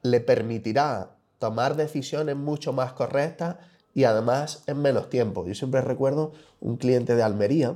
le 0.01 0.21
permitirá 0.21 1.17
tomar 1.39 1.75
decisiones 1.75 2.35
mucho 2.35 2.71
más 2.71 2.93
correctas 2.93 3.57
y 3.93 4.05
además 4.05 4.63
en 4.67 4.81
menos 4.81 5.09
tiempo. 5.09 5.45
Yo 5.45 5.55
siempre 5.55 5.81
recuerdo 5.81 6.31
un 6.61 6.77
cliente 6.77 7.15
de 7.15 7.23
Almería 7.23 7.75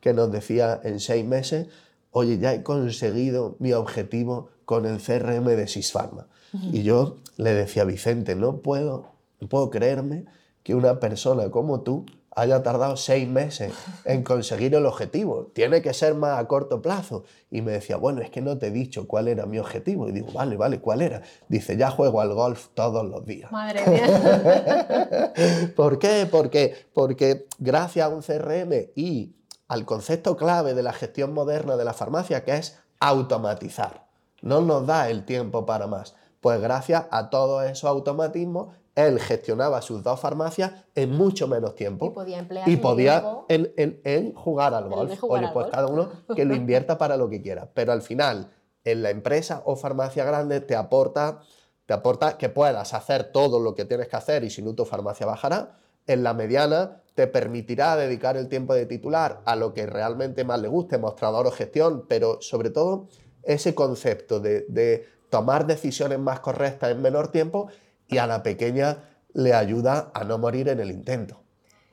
que 0.00 0.12
nos 0.12 0.30
decía 0.30 0.80
en 0.84 1.00
seis 1.00 1.24
meses, 1.24 1.68
oye, 2.12 2.38
ya 2.38 2.54
he 2.54 2.62
conseguido 2.62 3.56
mi 3.58 3.72
objetivo 3.72 4.48
con 4.64 4.86
el 4.86 4.98
CRM 4.98 5.44
de 5.44 5.66
Sisfarma. 5.66 6.28
Y 6.70 6.82
yo 6.82 7.16
le 7.38 7.54
decía, 7.54 7.84
Vicente, 7.84 8.36
no 8.36 8.58
puedo, 8.58 9.06
no 9.40 9.48
puedo 9.48 9.70
creerme 9.70 10.26
que 10.62 10.74
una 10.74 11.00
persona 11.00 11.50
como 11.50 11.80
tú 11.80 12.04
haya 12.34 12.62
tardado 12.62 12.96
seis 12.96 13.28
meses 13.28 13.72
en 14.04 14.22
conseguir 14.22 14.74
el 14.74 14.86
objetivo. 14.86 15.50
Tiene 15.52 15.82
que 15.82 15.92
ser 15.92 16.14
más 16.14 16.38
a 16.38 16.46
corto 16.46 16.80
plazo. 16.80 17.24
Y 17.50 17.60
me 17.60 17.72
decía, 17.72 17.96
bueno, 17.96 18.22
es 18.22 18.30
que 18.30 18.40
no 18.40 18.58
te 18.58 18.68
he 18.68 18.70
dicho 18.70 19.06
cuál 19.06 19.28
era 19.28 19.46
mi 19.46 19.58
objetivo. 19.58 20.08
Y 20.08 20.12
digo, 20.12 20.28
vale, 20.32 20.56
vale, 20.56 20.80
¿cuál 20.80 21.02
era? 21.02 21.22
Dice, 21.48 21.76
ya 21.76 21.90
juego 21.90 22.20
al 22.20 22.32
golf 22.32 22.68
todos 22.74 23.06
los 23.08 23.26
días. 23.26 23.52
Madre 23.52 23.86
mía. 23.86 25.32
¿Por 25.76 25.98
qué? 25.98 26.26
Porque, 26.30 26.74
porque 26.94 27.46
gracias 27.58 28.06
a 28.06 28.08
un 28.08 28.22
CRM 28.22 28.90
y 28.94 29.32
al 29.72 29.86
concepto 29.86 30.36
clave 30.36 30.74
de 30.74 30.82
la 30.82 30.92
gestión 30.92 31.32
moderna 31.32 31.78
de 31.78 31.86
la 31.86 31.94
farmacia, 31.94 32.44
que 32.44 32.56
es 32.56 32.78
automatizar. 33.00 34.06
No 34.42 34.60
nos 34.60 34.86
da 34.86 35.08
el 35.08 35.24
tiempo 35.24 35.64
para 35.64 35.86
más. 35.86 36.14
Pues 36.42 36.60
gracias 36.60 37.06
a 37.10 37.30
todos 37.30 37.64
esos 37.64 37.84
automatismos 37.84 38.68
él 38.94 39.18
gestionaba 39.18 39.80
sus 39.80 40.02
dos 40.02 40.20
farmacias 40.20 40.72
en 40.94 41.12
mucho 41.16 41.48
menos 41.48 41.74
tiempo. 41.74 42.04
Y 42.04 42.10
podía 42.10 42.38
emplear 42.38 42.68
y 42.68 42.76
podía 42.76 43.24
él, 43.48 44.34
jugar 44.36 44.74
al 44.74 44.90
golf. 44.90 45.24
Oye, 45.24 45.48
pues 45.54 45.68
cada 45.70 45.86
uno 45.86 46.10
que 46.36 46.44
lo 46.44 46.54
invierta 46.54 46.98
para 46.98 47.16
lo 47.16 47.30
que 47.30 47.40
quiera. 47.40 47.70
Pero 47.72 47.92
al 47.92 48.02
final, 48.02 48.50
en 48.84 49.02
la 49.02 49.08
empresa 49.08 49.62
o 49.64 49.76
farmacia 49.76 50.26
grande 50.26 50.60
te 50.60 50.76
aporta 50.76 51.40
te 51.86 51.94
aporta 51.94 52.36
que 52.36 52.50
puedas 52.50 52.92
hacer 52.92 53.32
todo 53.32 53.58
lo 53.58 53.74
que 53.74 53.86
tienes 53.86 54.08
que 54.08 54.16
hacer 54.16 54.44
y 54.44 54.50
si 54.50 54.60
no 54.60 54.74
tu 54.74 54.84
farmacia 54.84 55.24
bajará. 55.24 55.78
En 56.06 56.22
la 56.22 56.34
mediana 56.34 57.01
te 57.14 57.26
permitirá 57.26 57.96
dedicar 57.96 58.36
el 58.36 58.48
tiempo 58.48 58.74
de 58.74 58.86
titular 58.86 59.42
a 59.44 59.56
lo 59.56 59.74
que 59.74 59.86
realmente 59.86 60.44
más 60.44 60.60
le 60.60 60.68
guste, 60.68 60.98
mostrador 60.98 61.46
o 61.46 61.50
gestión, 61.50 62.06
pero 62.08 62.40
sobre 62.40 62.70
todo 62.70 63.08
ese 63.42 63.74
concepto 63.74 64.40
de, 64.40 64.64
de 64.68 65.06
tomar 65.28 65.66
decisiones 65.66 66.18
más 66.18 66.40
correctas 66.40 66.90
en 66.90 67.02
menor 67.02 67.28
tiempo 67.28 67.68
y 68.08 68.18
a 68.18 68.26
la 68.26 68.42
pequeña 68.42 68.98
le 69.34 69.54
ayuda 69.54 70.10
a 70.14 70.24
no 70.24 70.38
morir 70.38 70.68
en 70.68 70.80
el 70.80 70.90
intento. 70.90 71.42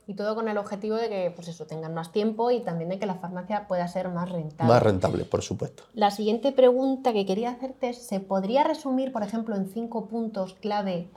Y 0.07 0.15
todo 0.15 0.33
con 0.33 0.47
el 0.47 0.57
objetivo 0.57 0.95
de 0.95 1.07
que 1.07 1.31
pues 1.35 1.47
eso, 1.49 1.67
tengan 1.67 1.93
más 1.93 2.11
tiempo 2.11 2.49
y 2.49 2.61
también 2.61 2.89
de 2.89 2.97
que 2.97 3.05
la 3.05 3.15
farmacia 3.15 3.67
pueda 3.67 3.88
ser 3.88 4.09
más 4.09 4.29
rentable. 4.31 4.73
Más 4.73 4.81
rentable, 4.81 5.23
por 5.23 5.43
supuesto. 5.43 5.83
La 5.93 6.09
siguiente 6.09 6.51
pregunta 6.51 7.13
que 7.13 7.27
quería 7.27 7.51
hacerte 7.51 7.89
es, 7.89 8.07
¿se 8.07 8.19
podría 8.19 8.63
resumir, 8.63 9.11
por 9.11 9.21
ejemplo, 9.21 9.55
en 9.55 9.69
cinco 9.69 10.07
puntos 10.07 10.55
clave 10.55 11.09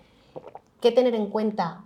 qué 0.82 0.92
tener 0.92 1.14
en 1.14 1.30
cuenta 1.30 1.84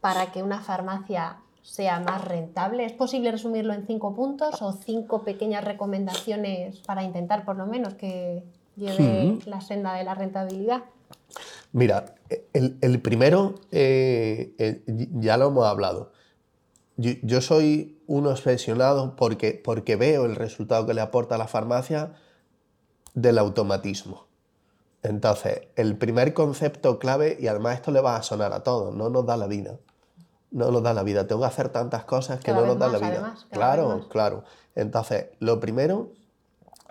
para 0.00 0.32
que 0.32 0.42
una 0.42 0.62
farmacia 0.62 1.42
sea 1.66 2.00
más 2.00 2.24
rentable? 2.24 2.84
¿Es 2.84 2.92
posible 2.92 3.30
resumirlo 3.30 3.74
en 3.74 3.86
cinco 3.86 4.14
puntos 4.14 4.62
o 4.62 4.72
cinco 4.72 5.24
pequeñas 5.24 5.64
recomendaciones 5.64 6.78
para 6.80 7.02
intentar 7.02 7.44
por 7.44 7.56
lo 7.56 7.66
menos 7.66 7.94
que 7.94 8.42
lleve 8.76 9.38
la 9.46 9.60
senda 9.60 9.94
de 9.94 10.04
la 10.04 10.14
rentabilidad? 10.14 10.84
Mira, 11.72 12.14
el, 12.52 13.00
primero 13.02 13.56
eh, 13.70 14.54
eh, 14.58 14.82
ya 14.86 15.36
lo 15.36 15.48
hemos 15.48 15.66
hablado 15.66 16.12
yo, 16.96 17.40
soy 17.42 18.02
un 18.06 18.26
obsesionado 18.26 19.16
porque, 19.16 19.60
porque 19.62 19.96
veo 19.96 20.24
el 20.24 20.34
resultado 20.34 20.86
que 20.86 20.94
le 20.94 21.02
aporta 21.02 21.36
la 21.36 21.46
farmacia 21.46 22.14
del 23.14 23.38
automatismo. 23.38 24.26
Entonces, 25.02 25.68
el 25.76 25.96
primer 25.96 26.32
concepto 26.32 26.98
clave, 26.98 27.36
y 27.38 27.48
además 27.48 27.76
esto 27.76 27.90
le 27.90 28.00
va 28.00 28.16
a 28.16 28.22
sonar 28.22 28.52
a 28.52 28.62
todos, 28.62 28.94
no 28.94 29.10
nos 29.10 29.26
da 29.26 29.36
la 29.36 29.46
vida. 29.46 29.78
No 30.50 30.70
nos 30.70 30.82
da 30.82 30.94
la 30.94 31.02
vida. 31.02 31.26
Tengo 31.26 31.42
que 31.42 31.48
hacer 31.48 31.68
tantas 31.68 32.04
cosas 32.04 32.40
que 32.40 32.52
no 32.52 32.64
nos 32.64 32.78
da 32.78 32.88
la 32.88 32.98
vida. 32.98 33.34
claro, 33.50 34.08
claro. 34.08 34.44
Entonces, 34.74 35.26
lo 35.40 35.60
primero, 35.60 36.12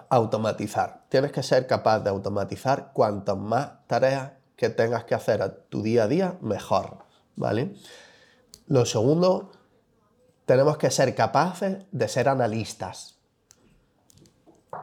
automatizar. 0.09 1.05
Tienes 1.09 1.31
que 1.31 1.43
ser 1.43 1.67
capaz 1.67 1.99
de 1.99 2.09
automatizar 2.09 2.91
cuantas 2.93 3.37
más 3.37 3.85
tareas 3.87 4.31
que 4.55 4.69
tengas 4.69 5.05
que 5.05 5.15
hacer 5.15 5.41
a 5.41 5.55
tu 5.55 5.81
día 5.81 6.03
a 6.03 6.07
día, 6.07 6.37
mejor. 6.41 6.99
¿Vale? 7.35 7.75
Lo 8.67 8.85
segundo, 8.85 9.51
tenemos 10.45 10.77
que 10.77 10.91
ser 10.91 11.13
capaces 11.15 11.85
de 11.91 12.07
ser 12.07 12.29
analistas. 12.29 13.15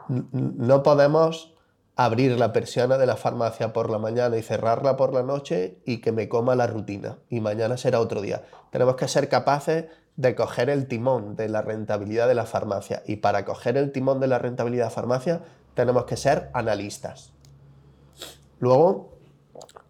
No 0.07 0.83
podemos 0.83 1.52
abrir 1.95 2.39
la 2.39 2.53
persiana 2.53 2.97
de 2.97 3.05
la 3.05 3.15
farmacia 3.15 3.73
por 3.73 3.89
la 3.89 3.99
mañana 3.99 4.37
y 4.37 4.41
cerrarla 4.41 4.97
por 4.97 5.13
la 5.13 5.23
noche 5.23 5.77
y 5.85 6.01
que 6.01 6.11
me 6.11 6.27
coma 6.27 6.55
la 6.55 6.67
rutina 6.67 7.19
y 7.29 7.39
mañana 7.39 7.77
será 7.77 7.99
otro 7.99 8.21
día. 8.21 8.43
Tenemos 8.71 8.95
que 8.95 9.07
ser 9.07 9.29
capaces 9.29 9.85
de 10.15 10.35
coger 10.35 10.69
el 10.69 10.87
timón 10.87 11.35
de 11.35 11.49
la 11.49 11.61
rentabilidad 11.61 12.27
de 12.27 12.35
la 12.35 12.45
farmacia 12.45 13.03
y 13.05 13.17
para 13.17 13.45
coger 13.45 13.77
el 13.77 13.91
timón 13.91 14.19
de 14.19 14.27
la 14.27 14.39
rentabilidad 14.39 14.85
de 14.85 14.89
la 14.89 14.95
farmacia 14.95 15.41
tenemos 15.75 16.05
que 16.05 16.17
ser 16.17 16.49
analistas. 16.53 17.31
Luego 18.59 19.13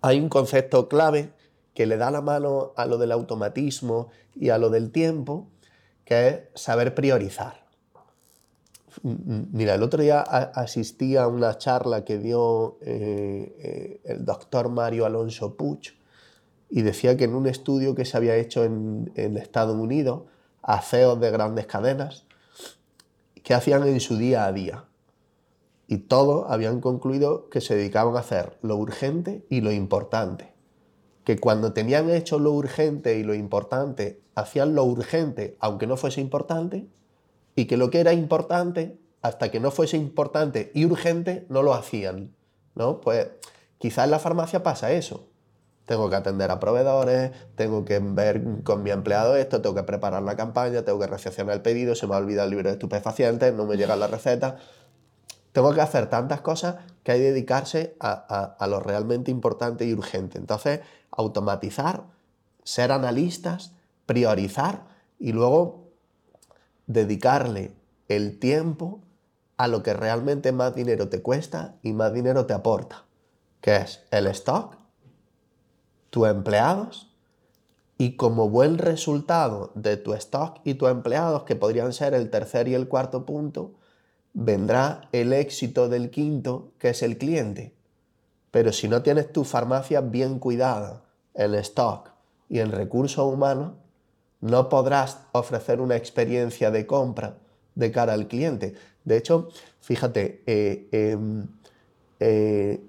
hay 0.02 0.20
un 0.20 0.30
concepto 0.30 0.90
clave 0.90 1.32
que 1.74 1.86
le 1.86 1.98
da 1.98 2.12
la 2.12 2.22
mano 2.22 2.74
a 2.76 2.86
lo 2.86 2.98
del 2.98 3.12
automatismo 3.12 4.10
y 4.36 4.50
a 4.50 4.58
lo 4.58 4.70
del 4.70 4.92
tiempo, 4.92 5.48
que 6.06 6.28
es 6.28 6.40
saber 6.56 6.94
priorizar. 6.94 7.63
Mira, 9.02 9.76
el 9.76 9.84
otro 9.84 10.04
día 10.04 10.22
asistí 10.22 11.18
a 11.18 11.28
una 11.28 11.58
charla 11.58 12.04
que 12.04 12.20
dio 12.20 12.78
eh, 12.82 13.56
eh, 13.60 14.02
el 14.04 14.26
doctor 14.26 14.70
Mario 14.70 15.06
Alonso 15.06 15.56
Puch 15.56 15.94
y 16.70 16.82
decía 16.82 17.18
que 17.18 17.24
en 17.26 17.36
un 17.36 17.48
estudio 17.48 17.96
que 17.96 18.06
se 18.06 18.18
había 18.18 18.36
hecho 18.36 18.64
en, 18.64 19.12
Estados 19.16 19.76
Unidos 19.76 20.24
a 20.62 20.82
CEOs 20.82 21.20
de 21.20 21.32
grandes 21.32 21.66
cadenas, 21.66 22.26
que 23.44 23.54
hacían 23.54 23.88
en 23.88 24.00
su 24.00 24.18
día 24.18 24.46
a 24.46 24.52
día. 24.52 24.86
Y 25.88 25.98
todos 25.98 26.50
habían 26.50 26.80
concluido 26.80 27.50
que 27.50 27.62
se 27.62 27.76
dedicaban 27.76 28.16
a 28.16 28.20
hacer 28.20 28.58
lo 28.62 28.78
urgente 28.78 29.46
y 29.50 29.62
lo 29.62 29.72
importante. 29.72 30.54
Que 31.26 31.38
cuando 31.38 31.74
tenían 31.74 32.10
hecho 32.10 32.40
lo 32.40 32.52
urgente 32.52 33.18
y 33.18 33.24
lo 33.24 33.34
importante 33.34 34.22
hacían 34.36 34.74
lo 34.74 34.84
urgente 34.84 35.58
aunque 35.60 35.86
no 35.86 35.96
fuese 35.96 36.22
importante 36.22 36.88
y 37.56 37.66
que 37.66 37.78
lo 37.78 37.90
que 37.90 38.00
era 38.00 38.14
importante 38.14 38.98
hasta 39.22 39.50
que 39.52 39.60
no 39.60 39.72
fuese 39.72 39.98
importante 39.98 40.72
y 40.74 40.86
urgente 40.86 41.46
no 41.50 41.64
lo 41.64 41.74
hacían, 41.74 42.36
¿no? 42.76 43.00
Pues 43.00 43.28
quizás 43.78 44.06
en 44.06 44.12
la 44.12 44.20
farmacia 44.20 44.64
pasa 44.64 44.92
eso. 44.92 45.28
Tengo 45.86 46.10
que 46.10 46.16
atender 46.16 46.50
a 46.52 46.60
proveedores, 46.60 47.32
tengo 47.56 47.84
que 47.84 48.00
ver 48.00 48.42
con 48.64 48.84
mi 48.84 48.92
empleado 48.92 49.36
esto, 49.36 49.62
tengo 49.62 49.76
que 49.76 49.84
preparar 49.84 50.24
la 50.24 50.36
campaña, 50.36 50.84
tengo 50.84 51.00
que 51.00 51.08
recepcionar 51.08 51.56
el 51.56 51.62
pedido, 51.62 51.96
se 51.96 52.08
me 52.08 52.16
ha 52.16 52.18
olvidado 52.18 52.46
el 52.46 52.52
libro 52.52 52.70
de 52.70 52.74
estupefacientes, 52.74 53.54
no 53.54 53.66
me 53.66 53.76
llega 53.76 53.96
la 53.96 54.08
receta. 54.08 54.58
Tengo 55.52 55.74
que 55.74 55.82
hacer 55.82 56.10
tantas 56.10 56.42
cosas 56.42 56.78
que 57.04 57.12
hay 57.12 57.20
que 57.20 57.32
dedicarse 57.32 57.96
a, 58.00 58.56
a 58.58 58.68
lo 58.68 58.80
realmente 58.80 59.30
importante 59.30 59.86
y 59.86 59.94
urgente. 59.94 60.38
Entonces, 60.38 60.80
automatizar, 61.12 62.06
ser 62.64 62.92
analistas, 62.92 63.74
priorizar 64.06 64.86
y 65.20 65.34
luego 65.34 65.83
dedicarle 66.88 67.74
el 68.08 68.40
tiempo 68.40 69.02
a 69.58 69.68
lo 69.68 69.84
que 69.84 69.94
realmente 69.94 70.52
más 70.52 70.76
dinero 70.76 71.10
te 71.10 71.22
cuesta 71.22 71.76
y 71.82 71.94
más 71.94 72.14
dinero 72.14 72.46
te 72.46 72.54
aporta, 72.54 73.06
que 73.62 73.78
es 73.78 74.04
el 74.12 74.28
stock, 74.28 74.78
tus 76.10 76.28
empleados 76.28 77.14
y 77.98 78.16
como 78.16 78.50
buen 78.50 78.78
resultado 78.78 79.72
de 79.76 79.98
tu 79.98 80.14
stock 80.14 80.60
y 80.64 80.74
tus 80.74 80.90
empleados, 80.90 81.44
que 81.44 81.56
podrían 81.56 81.94
ser 81.94 82.14
el 82.14 82.30
tercer 82.30 82.68
y 82.68 82.74
el 82.74 82.88
cuarto 82.88 83.26
punto, 83.26 83.76
vendrá 84.34 85.08
el 85.12 85.32
éxito 85.32 85.90
del 85.90 86.10
quinto, 86.10 86.72
que 86.80 86.90
es 86.90 87.04
el 87.04 87.18
cliente. 87.18 87.76
Pero 88.52 88.74
si 88.74 88.88
no 88.88 89.04
tienes 89.04 89.32
tu 89.32 89.44
farmacia 89.44 90.02
bien 90.02 90.40
cuidada, 90.40 91.04
el 91.34 91.56
stock 91.56 92.10
y 92.50 92.60
el 92.60 92.72
recurso 92.72 93.26
humano, 93.28 93.78
no 94.44 94.68
podrás 94.68 95.20
ofrecer 95.32 95.80
una 95.80 95.96
experiencia 95.96 96.70
de 96.70 96.86
compra 96.86 97.38
de 97.76 97.92
cara 97.92 98.12
al 98.12 98.28
cliente. 98.28 98.76
De 99.06 99.16
hecho, 99.16 99.48
fíjate, 99.80 100.44
eh, 100.46 100.90
em, 100.92 101.48
eh, 102.20 102.82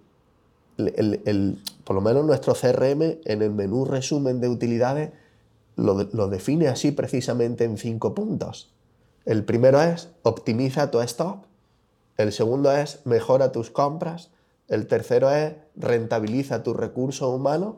por 1.84 1.94
lo 1.94 2.02
menos 2.02 2.24
nuestro 2.24 2.54
CRM 2.54 3.20
en 3.24 3.42
el 3.42 3.52
menú 3.52 3.84
resumen 3.84 4.40
de 4.40 4.48
utilidades 4.48 5.12
lo, 5.76 6.08
lo 6.12 6.26
define 6.26 6.66
así 6.66 6.90
precisamente 6.90 7.62
en 7.62 7.78
cinco 7.78 8.14
puntos. 8.14 8.72
El 9.24 9.44
primero 9.44 9.80
es 9.80 10.08
optimiza 10.24 10.90
tu 10.90 11.00
stock, 11.02 11.44
el 12.16 12.32
segundo 12.32 12.72
es 12.72 13.06
mejora 13.06 13.52
tus 13.52 13.70
compras, 13.70 14.30
el 14.66 14.88
tercero 14.88 15.30
es 15.30 15.54
rentabiliza 15.76 16.64
tu 16.64 16.74
recurso 16.74 17.30
humano, 17.30 17.76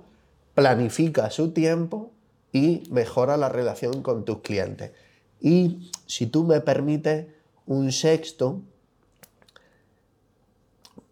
planifica 0.55 1.31
su 1.31 1.51
tiempo 1.51 2.11
y 2.57 2.85
mejora 2.91 3.37
la 3.37 3.51
relación 3.51 4.03
con 4.03 4.25
tus 4.25 4.39
clientes. 4.39 4.93
Y 5.43 5.91
si 6.07 6.27
tú 6.27 6.43
me 6.45 6.63
permites 6.63 7.27
un 7.67 7.93
sexto, 7.93 8.63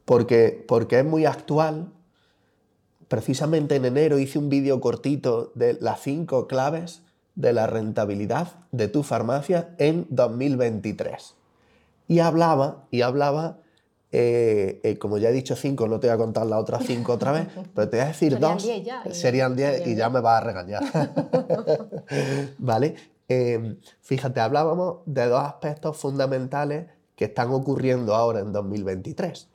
porque, 0.07 0.64
porque 0.66 1.00
es 1.00 1.04
muy 1.04 1.26
actual, 1.26 1.92
precisamente 3.09 3.76
en 3.76 3.85
enero 3.85 4.18
hice 4.18 4.38
un 4.38 4.48
vídeo 4.48 4.80
cortito 4.80 5.52
de 5.54 5.76
las 5.83 6.00
cinco 6.00 6.46
claves 6.46 7.02
de 7.35 7.52
la 7.52 7.66
rentabilidad 7.66 8.48
de 8.72 8.88
tu 8.88 9.02
farmacia 9.02 9.74
en 9.76 10.07
2023. 10.09 11.35
Y 12.09 12.20
hablaba, 12.20 12.87
y 12.90 13.02
hablaba 13.02 13.59
eh, 14.16 14.81
eh, 14.85 14.96
como 14.96 15.18
ya 15.18 15.31
he 15.31 15.33
dicho 15.33 15.57
cinco, 15.57 15.88
no 15.88 15.98
te 15.98 16.07
voy 16.07 16.14
a 16.14 16.18
contar 16.18 16.46
las 16.46 16.61
otras 16.61 16.85
cinco 16.87 17.14
otra 17.14 17.33
vez, 17.33 17.48
pero 17.74 17.88
te 17.88 17.96
voy 17.96 18.05
a 18.05 18.09
decir 18.09 18.38
dos. 18.38 18.64
serían 19.11 19.57
diez 19.57 19.85
y 19.88 19.96
ya 19.96 20.09
me 20.09 20.20
vas 20.20 20.40
a 20.40 20.44
regañar. 20.44 20.85
¿Vale? 22.59 22.94
Eh, 23.29 23.77
fíjate, 24.03 24.38
hablábamos 24.38 24.98
de 25.07 25.27
dos 25.27 25.42
aspectos 25.42 25.96
fundamentales 25.96 26.87
que 27.16 27.24
están 27.24 27.50
ocurriendo 27.50 28.14
ahora 28.14 28.38
en 28.38 28.53
2023. 28.53 29.48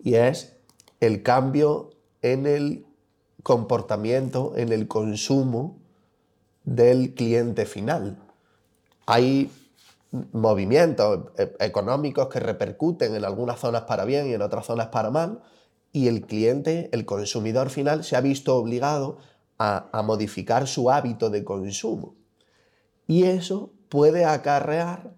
Y 0.00 0.14
es 0.14 0.54
el 1.00 1.22
cambio 1.22 1.88
en 2.20 2.46
el 2.46 2.84
comportamiento, 3.42 4.52
en 4.56 4.72
el 4.72 4.88
consumo 4.88 5.78
del 6.64 7.14
cliente 7.14 7.64
final. 7.64 8.18
Hay 9.06 9.50
movimientos 10.10 11.30
e, 11.36 11.54
económicos 11.60 12.28
que 12.28 12.40
repercuten 12.40 13.14
en 13.14 13.24
algunas 13.24 13.60
zonas 13.60 13.82
para 13.82 14.04
bien 14.04 14.28
y 14.28 14.34
en 14.34 14.42
otras 14.42 14.66
zonas 14.66 14.88
para 14.88 15.10
mal, 15.10 15.42
y 15.92 16.08
el 16.08 16.26
cliente, 16.26 16.90
el 16.92 17.04
consumidor 17.04 17.70
final, 17.70 18.04
se 18.04 18.16
ha 18.16 18.20
visto 18.20 18.56
obligado 18.56 19.18
a 19.60 20.02
modificar 20.04 20.68
su 20.68 20.88
hábito 20.88 21.30
de 21.30 21.42
consumo. 21.42 22.14
Y 23.08 23.24
eso 23.24 23.72
puede 23.88 24.24
acarrear 24.24 25.10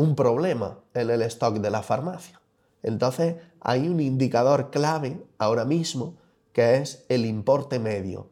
un 0.00 0.16
problema 0.16 0.78
en 0.94 1.10
el 1.10 1.20
stock 1.20 1.56
de 1.56 1.68
la 1.68 1.82
farmacia. 1.82 2.40
Entonces 2.82 3.36
hay 3.60 3.86
un 3.86 4.00
indicador 4.00 4.70
clave 4.70 5.22
ahora 5.36 5.66
mismo 5.66 6.14
que 6.54 6.76
es 6.76 7.04
el 7.10 7.26
importe 7.26 7.78
medio. 7.78 8.30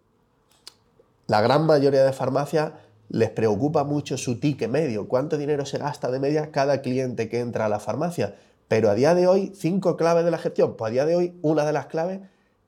La 1.26 1.42
gran 1.42 1.66
mayoría 1.66 2.04
de 2.04 2.12
farmacias 2.14 2.72
les 3.08 3.30
preocupa 3.30 3.84
mucho 3.84 4.18
su 4.18 4.38
ticket 4.38 4.70
medio, 4.70 5.08
cuánto 5.08 5.38
dinero 5.38 5.64
se 5.64 5.78
gasta 5.78 6.10
de 6.10 6.20
media 6.20 6.50
cada 6.50 6.82
cliente 6.82 7.28
que 7.28 7.40
entra 7.40 7.66
a 7.66 7.68
la 7.68 7.80
farmacia. 7.80 8.34
Pero 8.68 8.90
a 8.90 8.94
día 8.94 9.14
de 9.14 9.26
hoy, 9.26 9.52
cinco 9.54 9.96
claves 9.96 10.24
de 10.24 10.30
la 10.30 10.38
gestión, 10.38 10.76
pues 10.76 10.90
a 10.90 10.92
día 10.92 11.06
de 11.06 11.16
hoy 11.16 11.38
una 11.42 11.64
de 11.64 11.72
las 11.72 11.86
claves 11.86 12.20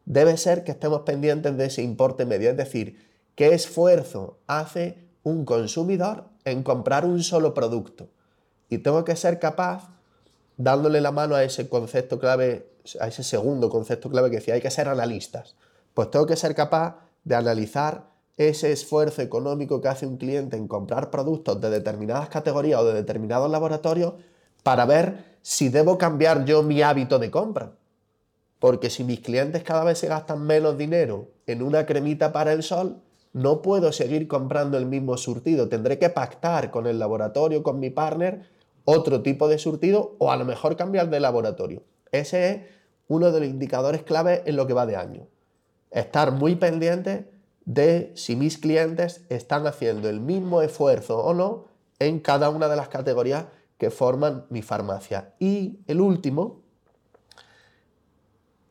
debe 0.07 0.37
ser 0.37 0.65
que 0.65 0.73
estemos 0.73 1.03
pendientes 1.03 1.57
de 1.57 1.67
ese 1.67 1.83
importe 1.83 2.25
medio, 2.25 2.51
es 2.51 2.57
decir, 2.57 3.07
qué 3.35 3.55
esfuerzo 3.55 4.39
hace 4.47 4.99
un 5.23 5.45
consumidor 5.45 6.25
en 6.45 6.63
comprar 6.63 7.05
un 7.05 7.23
solo 7.23 7.53
producto. 7.53 8.09
Y 8.71 8.79
tengo 8.79 9.05
que 9.05 9.17
ser 9.17 9.39
capaz, 9.39 9.91
dándole 10.57 11.01
la 11.01 11.13
mano 11.13 11.35
a 11.35 11.45
ese 11.45 11.69
concepto 11.69 12.19
clave, 12.19 12.71
a 12.99 13.09
ese 13.09 13.23
segundo 13.23 13.69
concepto 13.69 14.09
clave 14.09 14.31
que 14.31 14.37
decía, 14.37 14.55
hay 14.55 14.61
que 14.61 14.71
ser 14.71 14.89
analistas. 14.89 15.55
Pues 15.93 16.11
tengo 16.11 16.25
que 16.27 16.37
ser 16.37 16.55
capaz 16.55 16.97
de 17.25 17.35
analizar 17.35 18.10
ese 18.49 18.73
esfuerzo 18.73 19.21
económico 19.21 19.83
que 19.83 19.89
hace 19.89 20.07
un 20.07 20.17
cliente 20.17 20.57
en 20.57 20.67
comprar 20.67 21.11
productos 21.11 21.61
de 21.61 21.69
determinadas 21.69 22.31
categorías 22.31 22.81
o 22.81 22.87
de 22.87 22.95
determinados 22.95 23.51
laboratorios 23.51 24.15
para 24.63 24.87
ver 24.87 25.37
si 25.43 25.69
debo 25.69 25.99
cambiar 25.99 26.47
yo 26.47 26.63
mi 26.63 26.81
hábito 26.81 27.19
de 27.19 27.31
compra. 27.31 27.73
Porque 28.59 28.89
si 28.89 29.05
mis 29.05 29.21
clientes 29.21 29.63
cada 29.63 29.85
vez 29.85 29.99
se 29.99 30.09
gastan 30.09 30.47
menos 30.47 30.79
dinero 30.79 31.29
en 31.47 31.63
una 31.63 31.85
cremita 31.85 32.33
para 32.33 32.55
el 32.55 32.63
sol, 32.63 33.03
no 33.35 33.61
puedo 33.61 33.93
seguir 33.93 34.27
comprando 34.27 34.79
el 34.79 34.87
mismo 34.87 35.19
surtido. 35.19 35.69
Tendré 35.69 35.99
que 35.99 36.09
pactar 36.09 36.71
con 36.71 36.87
el 36.87 36.99
laboratorio, 36.99 37.63
con 37.63 37.79
mi 37.79 37.91
partner, 37.91 38.49
otro 38.87 39.21
tipo 39.21 39.49
de 39.49 39.59
surtido 39.59 40.17
o 40.19 40.33
a 40.33 40.37
lo 40.39 40.47
mejor 40.47 40.77
cambiar 40.77 41.11
de 41.11 41.21
laboratorio. 41.21 41.83
Ese 42.11 42.51
es 42.51 42.61
uno 43.07 43.33
de 43.33 43.41
los 43.41 43.49
indicadores 43.51 44.03
clave 44.03 44.45
en 44.47 44.57
lo 44.57 44.67
que 44.67 44.73
va 44.73 44.87
de 44.87 44.97
año. 44.97 45.27
Estar 45.91 46.33
muy 46.33 46.57
pendiente 46.57 47.29
de 47.75 48.13
si 48.17 48.35
mis 48.35 48.59
clientes 48.59 49.25
están 49.29 49.65
haciendo 49.69 50.09
el 50.09 50.19
mismo 50.19 50.61
esfuerzo 50.61 51.19
o 51.19 51.35
no 51.35 51.67
en 52.01 52.19
cada 52.19 52.51
una 52.51 52.67
de 52.67 52.75
las 52.75 52.89
categorías 52.89 53.47
que 53.79 53.91
forman 53.91 54.45
mi 54.51 54.61
farmacia. 54.61 55.35
Y 55.39 55.79
el 55.87 56.01
último, 56.01 56.63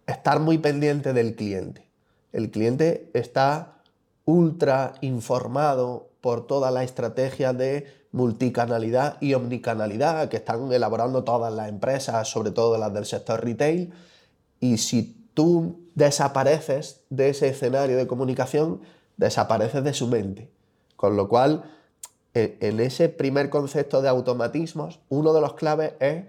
estar 0.05 0.41
muy 0.41 0.57
pendiente 0.57 1.13
del 1.13 1.35
cliente. 1.35 1.89
El 2.33 2.51
cliente 2.51 3.09
está 3.13 3.81
ultra 4.25 4.95
informado 4.99 6.09
por 6.19 6.45
toda 6.45 6.69
la 6.69 6.83
estrategia 6.83 7.53
de 7.53 7.87
multicanalidad 8.11 9.15
y 9.21 9.33
omnicanalidad 9.33 10.27
que 10.27 10.37
están 10.37 10.73
elaborando 10.73 11.23
todas 11.23 11.53
las 11.53 11.69
empresas, 11.69 12.27
sobre 12.27 12.51
todo 12.51 12.77
las 12.77 12.93
del 12.93 13.05
sector 13.05 13.45
retail. 13.45 13.93
Y 14.59 14.77
si 14.77 15.29
tú 15.33 15.88
desapareces 15.99 17.01
de 17.09 17.29
ese 17.29 17.49
escenario 17.49 17.97
de 17.97 18.07
comunicación, 18.07 18.81
desapareces 19.17 19.83
de 19.83 19.93
su 19.93 20.07
mente. 20.07 20.49
Con 20.95 21.17
lo 21.17 21.27
cual, 21.27 21.69
e, 22.33 22.57
en 22.61 22.79
ese 22.79 23.09
primer 23.09 23.49
concepto 23.49 24.01
de 24.01 24.07
automatismos, 24.07 25.01
uno 25.09 25.33
de 25.33 25.41
los 25.41 25.53
claves 25.53 25.93
es 25.99 26.23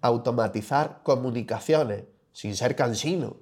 automatizar 0.00 1.02
comunicaciones, 1.02 2.04
sin 2.32 2.56
ser 2.56 2.74
cansino, 2.76 3.36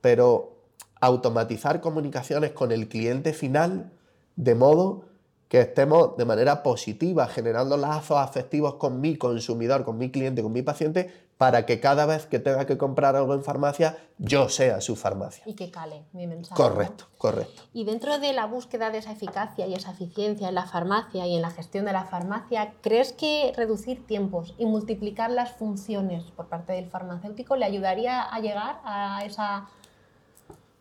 pero 0.00 0.56
automatizar 1.00 1.80
comunicaciones 1.80 2.50
con 2.50 2.72
el 2.72 2.88
cliente 2.88 3.32
final 3.32 3.92
de 4.34 4.54
modo 4.54 5.04
que 5.48 5.60
estemos 5.60 6.16
de 6.16 6.24
manera 6.24 6.64
positiva 6.64 7.28
generando 7.28 7.76
lazos 7.76 8.18
afectivos 8.18 8.74
con 8.74 9.00
mi 9.00 9.16
consumidor, 9.16 9.84
con 9.84 9.98
mi 9.98 10.10
cliente, 10.10 10.42
con 10.42 10.52
mi 10.52 10.62
paciente, 10.62 11.25
para 11.38 11.66
que 11.66 11.80
cada 11.80 12.06
vez 12.06 12.26
que 12.26 12.38
tenga 12.38 12.66
que 12.66 12.78
comprar 12.78 13.14
algo 13.14 13.34
en 13.34 13.44
farmacia, 13.44 13.98
yo 14.18 14.48
sea 14.48 14.80
su 14.80 14.96
farmacia. 14.96 15.44
Y 15.46 15.54
que 15.54 15.70
cale 15.70 16.04
mi 16.12 16.26
mensaje. 16.26 16.60
Correcto, 16.60 17.06
correcto. 17.18 17.62
Y 17.74 17.84
dentro 17.84 18.18
de 18.18 18.32
la 18.32 18.46
búsqueda 18.46 18.90
de 18.90 18.98
esa 18.98 19.12
eficacia 19.12 19.66
y 19.66 19.74
esa 19.74 19.90
eficiencia 19.90 20.48
en 20.48 20.54
la 20.54 20.66
farmacia 20.66 21.26
y 21.26 21.36
en 21.36 21.42
la 21.42 21.50
gestión 21.50 21.84
de 21.84 21.92
la 21.92 22.04
farmacia, 22.04 22.72
¿crees 22.80 23.12
que 23.12 23.52
reducir 23.54 24.06
tiempos 24.06 24.54
y 24.56 24.64
multiplicar 24.64 25.30
las 25.30 25.52
funciones 25.52 26.24
por 26.32 26.46
parte 26.46 26.72
del 26.72 26.88
farmacéutico 26.88 27.56
le 27.56 27.66
ayudaría 27.66 28.22
a 28.22 28.40
llegar 28.40 28.80
a 28.84 29.22
esa 29.24 29.68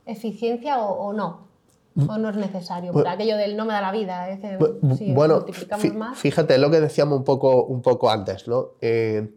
eficiencia 0.06 0.80
o 0.80 1.12
no? 1.12 1.46
¿O 1.98 2.18
no 2.18 2.30
es 2.30 2.36
necesario? 2.36 2.92
Por 2.92 3.08
aquello 3.08 3.38
del 3.38 3.56
no 3.56 3.66
me 3.66 3.74
da 3.74 3.82
la 3.82 3.92
vida. 3.92 4.28
bueno, 5.14 5.46
fíjate 6.16 6.58
lo 6.58 6.70
que 6.70 6.82
decíamos 6.82 7.20
un 7.20 7.24
poco, 7.24 7.64
un 7.64 7.82
poco 7.82 8.10
antes, 8.10 8.48
¿no? 8.48 8.72
Eh, 8.82 9.34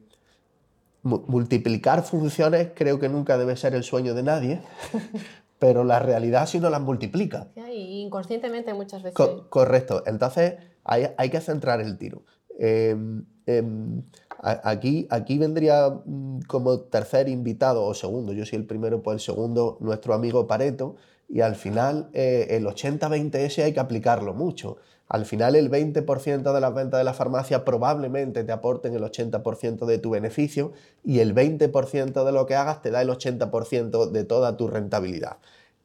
multiplicar 1.08 2.02
funciones 2.02 2.68
creo 2.74 2.98
que 2.98 3.08
nunca 3.08 3.38
debe 3.38 3.56
ser 3.56 3.74
el 3.74 3.82
sueño 3.82 4.14
de 4.14 4.22
nadie, 4.22 4.60
pero 5.58 5.84
la 5.84 5.98
realidad 5.98 6.46
si 6.46 6.60
no 6.60 6.70
las 6.70 6.80
multiplica. 6.80 7.48
inconscientemente 7.72 8.74
muchas 8.74 9.02
veces. 9.02 9.18
correcto. 9.48 10.02
Entonces 10.06 10.54
hay, 10.84 11.08
hay, 11.16 11.30
que 11.30 11.40
centrar 11.40 11.80
el 11.80 11.98
tiro. 11.98 12.22
Em, 12.58 13.24
em, 13.46 14.02
aquí, 14.40 15.06
aquí 15.10 15.38
vendría 15.38 15.90
mm, 15.90 16.40
como 16.46 16.80
tercer 16.80 17.28
invitado 17.28 17.84
o 17.84 17.94
segundo, 17.94 18.32
yo 18.32 18.44
soy 18.44 18.58
el 18.58 18.66
primero, 18.66 19.02
pues 19.02 19.14
el 19.14 19.20
segundo, 19.20 19.78
nuestro 19.80 20.14
amigo 20.14 20.46
Pareto, 20.46 20.96
y 21.28 21.40
al 21.40 21.56
final 21.56 22.08
eh, 22.14 22.46
el 22.50 22.66
80-20S 22.66 23.62
hay 23.62 23.72
que 23.72 23.80
aplicarlo 23.80 24.34
mucho. 24.34 24.78
Al 25.08 25.24
final 25.24 25.56
el 25.56 25.70
20% 25.70 26.52
de 26.52 26.60
las 26.60 26.74
ventas 26.74 26.98
de 26.98 27.04
la 27.04 27.14
farmacia 27.14 27.64
probablemente 27.64 28.44
te 28.44 28.52
aporten 28.52 28.94
el 28.94 29.02
80% 29.02 29.86
de 29.86 29.98
tu 29.98 30.10
beneficio 30.10 30.72
y 31.02 31.20
el 31.20 31.34
20% 31.34 32.24
de 32.24 32.32
lo 32.32 32.46
que 32.46 32.54
hagas 32.54 32.82
te 32.82 32.90
da 32.90 33.00
el 33.00 33.08
80% 33.08 34.10
de 34.10 34.24
toda 34.24 34.56
tu 34.58 34.68
rentabilidad. 34.68 35.38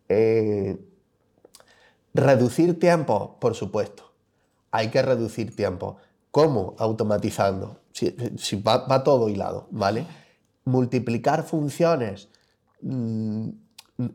Eh, 0.10 0.78
reducir 2.14 2.80
tiempo, 2.80 3.38
por 3.40 3.56
supuesto. 3.56 4.12
Hay 4.72 4.90
que 4.90 5.02
reducir 5.02 5.56
tiempo. 5.56 5.98
¿Cómo? 6.32 6.76
Automatizando. 6.78 7.78
Si, 7.94 8.62
va, 8.62 9.04
todo 9.04 9.30
hilado, 9.30 9.68
¿vale? 9.72 10.06
Multiplicar 10.66 11.44
funciones. 11.44 12.28
Mm, 12.82 13.50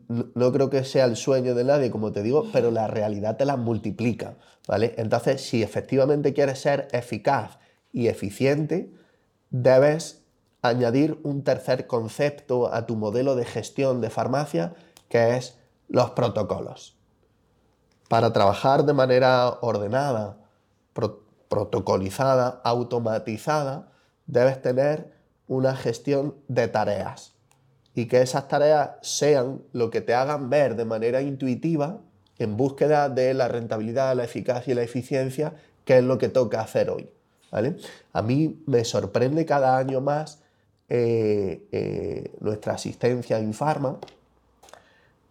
no 0.07 0.51
creo 0.51 0.69
que 0.69 0.83
sea 0.83 1.05
el 1.05 1.15
sueño 1.15 1.55
de 1.55 1.63
nadie, 1.63 1.91
como 1.91 2.11
te 2.11 2.23
digo, 2.23 2.45
pero 2.51 2.71
la 2.71 2.87
realidad 2.87 3.37
te 3.37 3.45
la 3.45 3.57
multiplica, 3.57 4.35
¿vale? 4.67 4.93
Entonces, 4.97 5.41
si 5.41 5.63
efectivamente 5.63 6.33
quieres 6.33 6.59
ser 6.59 6.87
eficaz 6.91 7.59
y 7.91 8.07
eficiente, 8.07 8.91
debes 9.49 10.21
añadir 10.61 11.19
un 11.23 11.43
tercer 11.43 11.87
concepto 11.87 12.73
a 12.73 12.85
tu 12.85 12.95
modelo 12.95 13.35
de 13.35 13.45
gestión 13.45 14.01
de 14.01 14.09
farmacia, 14.09 14.73
que 15.07 15.37
es 15.37 15.57
los 15.87 16.11
protocolos. 16.11 16.97
Para 18.09 18.33
trabajar 18.33 18.85
de 18.85 18.93
manera 18.93 19.49
ordenada, 19.61 20.37
protocolizada, 21.47 22.61
automatizada, 22.63 23.91
debes 24.27 24.61
tener 24.61 25.13
una 25.47 25.75
gestión 25.75 26.35
de 26.47 26.67
tareas 26.67 27.38
y 27.95 28.05
que 28.05 28.21
esas 28.21 28.47
tareas 28.47 28.91
sean 29.01 29.61
lo 29.73 29.89
que 29.89 30.01
te 30.01 30.13
hagan 30.13 30.49
ver 30.49 30.75
de 30.75 30.85
manera 30.85 31.21
intuitiva 31.21 32.01
en 32.37 32.55
búsqueda 32.55 33.09
de 33.09 33.33
la 33.33 33.47
rentabilidad, 33.47 34.15
la 34.15 34.23
eficacia 34.23 34.71
y 34.71 34.75
la 34.75 34.83
eficiencia, 34.83 35.53
que 35.85 35.97
es 35.97 36.03
lo 36.03 36.17
que 36.17 36.29
toca 36.29 36.61
hacer 36.61 36.89
hoy. 36.89 37.09
¿vale? 37.51 37.75
A 38.13 38.21
mí 38.21 38.61
me 38.65 38.85
sorprende 38.85 39.45
cada 39.45 39.77
año 39.77 40.01
más 40.01 40.41
eh, 40.87 41.67
eh, 41.71 42.31
nuestra 42.39 42.73
asistencia 42.73 43.37
en 43.39 43.53
Pharma, 43.53 43.99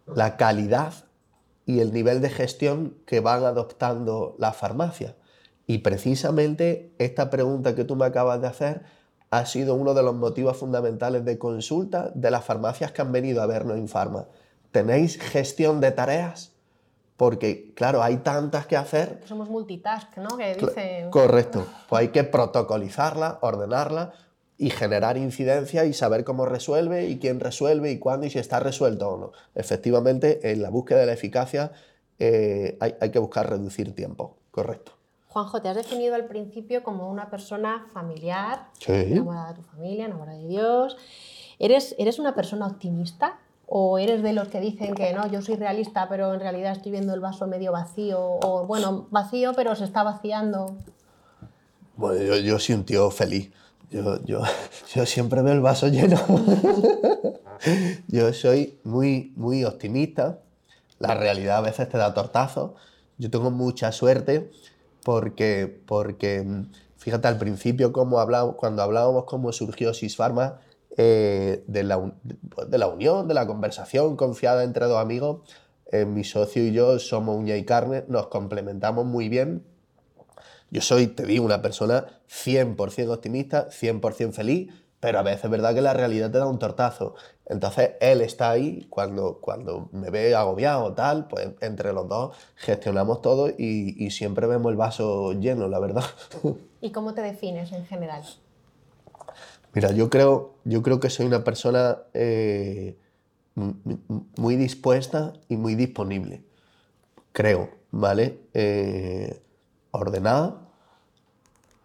la 0.05 0.37
calidad 0.37 0.93
y 1.65 1.79
el 1.79 1.93
nivel 1.93 2.21
de 2.21 2.29
gestión 2.29 2.95
que 3.05 3.19
van 3.19 3.43
adoptando 3.43 4.35
las 4.39 4.55
farmacias. 4.55 5.15
Y 5.67 5.79
precisamente 5.79 6.91
esta 6.97 7.29
pregunta 7.29 7.75
que 7.75 7.83
tú 7.83 7.95
me 7.95 8.05
acabas 8.05 8.41
de 8.41 8.47
hacer 8.47 8.81
ha 9.31 9.45
sido 9.45 9.75
uno 9.75 9.93
de 9.93 10.03
los 10.03 10.15
motivos 10.15 10.57
fundamentales 10.57 11.23
de 11.23 11.37
consulta 11.37 12.11
de 12.15 12.31
las 12.31 12.43
farmacias 12.43 12.91
que 12.91 13.01
han 13.01 13.11
venido 13.11 13.41
a 13.41 13.45
vernos 13.45 13.77
en 13.77 13.87
Pharma. 13.87 14.27
¿Tenéis 14.71 15.19
gestión 15.19 15.81
de 15.81 15.91
tareas? 15.91 16.53
Porque, 17.17 17.73
claro, 17.75 18.01
hay 18.01 18.17
tantas 18.17 18.65
que 18.65 18.77
hacer. 18.77 19.21
Somos 19.25 19.49
multitask, 19.49 20.17
¿no? 20.17 20.37
Que 20.37 20.55
dice... 20.55 21.07
Correcto. 21.11 21.65
Pues 21.89 22.01
hay 22.01 22.07
que 22.09 22.23
protocolizarla, 22.23 23.39
ordenarla 23.41 24.13
y 24.57 24.69
generar 24.69 25.17
incidencia 25.17 25.85
y 25.85 25.93
saber 25.93 26.23
cómo 26.23 26.45
resuelve 26.45 27.07
y 27.07 27.19
quién 27.19 27.39
resuelve 27.39 27.91
y 27.91 27.99
cuándo 27.99 28.25
y 28.25 28.29
si 28.29 28.39
está 28.39 28.59
resuelto 28.59 29.09
o 29.09 29.17
no. 29.17 29.31
Efectivamente, 29.53 30.51
en 30.51 30.61
la 30.61 30.69
búsqueda 30.69 30.99
de 30.99 31.05
la 31.07 31.13
eficacia 31.13 31.71
eh, 32.19 32.77
hay, 32.79 32.95
hay 32.99 33.11
que 33.11 33.19
buscar 33.19 33.49
reducir 33.49 33.93
tiempo. 33.93 34.37
Correcto. 34.51 34.98
Juanjo, 35.39 35.61
te 35.61 35.69
has 35.69 35.75
definido 35.75 36.15
al 36.15 36.25
principio 36.25 36.83
como 36.83 37.09
una 37.09 37.29
persona 37.29 37.85
familiar, 37.93 38.67
enamorada 38.85 39.49
de 39.49 39.55
tu 39.55 39.61
familia, 39.61 40.05
enamorada 40.05 40.37
de 40.37 40.47
Dios. 40.47 40.97
¿Eres, 41.59 41.95
¿Eres 41.97 42.19
una 42.19 42.35
persona 42.35 42.67
optimista? 42.67 43.39
¿O 43.65 43.99
eres 43.99 44.21
de 44.21 44.33
los 44.33 44.49
que 44.49 44.59
dicen 44.59 44.95
que 44.95 45.13
no, 45.13 45.27
yo 45.31 45.41
soy 45.41 45.55
realista, 45.55 46.09
pero 46.09 46.33
en 46.33 46.39
realidad 46.39 46.73
estoy 46.73 46.91
viendo 46.91 47.13
el 47.13 47.21
vaso 47.21 47.47
medio 47.47 47.71
vacío? 47.71 48.19
O 48.19 48.65
bueno, 48.65 49.07
vacío, 49.11 49.53
pero 49.55 49.75
se 49.75 49.85
está 49.85 50.03
vaciando. 50.03 50.75
Bueno, 51.95 52.21
yo, 52.21 52.35
yo 52.37 52.59
soy 52.59 52.75
un 52.75 52.83
tío 52.83 53.09
feliz. 53.09 53.51
Yo, 53.91 54.21
yo, 54.25 54.41
yo 54.93 55.05
siempre 55.05 55.41
veo 55.41 55.53
el 55.53 55.61
vaso 55.61 55.87
lleno. 55.87 56.17
Yo 58.07 58.31
soy 58.31 58.79
muy, 58.85 59.33
muy 59.35 59.65
optimista. 59.65 60.39
La 60.97 61.13
realidad 61.13 61.57
a 61.57 61.61
veces 61.61 61.89
te 61.89 61.97
da 61.97 62.13
tortazos. 62.13 62.71
Yo 63.17 63.29
tengo 63.29 63.51
mucha 63.51 63.91
suerte 63.91 64.49
porque, 65.09 65.81
porque 65.87 66.45
fíjate 66.97 67.27
al 67.27 67.39
principio 67.39 67.91
cuando 67.91 68.19
hablábamos 68.83 69.23
cómo 69.25 69.51
surgió 69.51 69.91
Sisfarma, 69.95 70.59
eh, 70.97 71.63
de, 71.65 71.81
la, 71.81 72.13
de, 72.67 72.77
la, 72.77 72.85
unión, 72.85 73.27
de 73.27 73.33
la 73.33 73.47
conversación 73.47 74.15
confiada 74.15 74.63
entre 74.63 74.85
dos 74.85 74.99
amigos, 74.99 75.49
eh, 75.91 76.05
mi 76.05 76.23
socio 76.23 76.63
y 76.63 76.73
yo 76.73 76.99
somos 76.99 77.35
uña 77.37 77.55
y 77.55 77.65
carne, 77.65 78.03
nos 78.07 78.27
complementamos 78.27 79.03
muy 79.03 79.29
bien. 79.29 79.63
Yo 80.69 80.81
soy, 80.81 81.07
te 81.07 81.25
digo, 81.25 81.43
una 81.43 81.63
persona 81.63 82.05
100% 82.29 83.09
optimista, 83.11 83.67
100% 83.71 84.31
feliz, 84.31 84.71
pero 84.99 85.17
a 85.17 85.23
veces 85.23 85.45
es 85.45 85.49
verdad 85.49 85.73
que 85.73 85.81
la 85.81 85.95
realidad 85.95 86.29
te 86.29 86.37
da 86.37 86.45
un 86.45 86.59
tortazo. 86.59 87.15
Entonces 87.49 87.91
él 87.99 88.21
está 88.21 88.51
ahí 88.51 88.85
cuando, 88.89 89.39
cuando 89.41 89.89
me 89.91 90.09
ve 90.09 90.35
agobiado 90.35 90.93
tal, 90.93 91.27
pues 91.27 91.49
entre 91.61 91.91
los 91.93 92.07
dos 92.07 92.37
gestionamos 92.55 93.21
todo 93.21 93.49
y, 93.49 94.09
siempre 94.11 94.47
vemos 94.47 94.71
el 94.71 94.77
vaso 94.77 95.33
lleno, 95.33 95.67
la 95.67 95.79
verdad. 95.79 96.03
¿Y 96.81 96.91
cómo 96.91 97.13
te 97.13 97.21
defines 97.21 97.71
en 97.71 97.85
general? 97.85 98.23
Mira, 99.73 99.91
yo 99.91 100.09
creo, 100.09 100.55
yo 100.63 100.81
creo 100.81 100.99
que 100.99 101.09
soy 101.09 101.25
una 101.25 101.43
persona 101.43 101.99
eh, 102.13 102.97
muy 103.55 104.55
dispuesta 104.55 105.33
y 105.47 105.57
muy 105.57 105.75
disponible. 105.75 106.43
Creo, 107.33 107.69
¿vale? 107.91 108.39
Eh, 108.53 109.41
ordenada, 109.91 110.69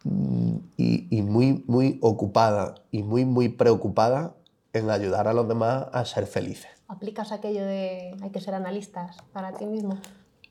Mm, 0.05 0.57
y, 0.77 1.23
muy, 1.23 1.65
muy 1.67 1.99
ocupada 2.03 2.75
y 2.91 3.03
muy, 3.03 3.25
muy 3.25 3.49
preocupada 3.49 4.35
en 4.75 4.91
ayudar 4.91 5.29
a 5.29 5.33
los 5.33 5.49
demás 5.49 5.87
a 5.93 6.05
ser 6.05 6.27
felices. 6.27 6.71
¿Aplicas 6.89 7.33
aquello 7.33 7.65
de 7.65 8.15
hay 8.23 8.31
que 8.31 8.41
ser 8.41 8.55
analistas 8.55 9.17
para 9.33 9.53
ti 9.53 9.65
mismo? 9.65 9.99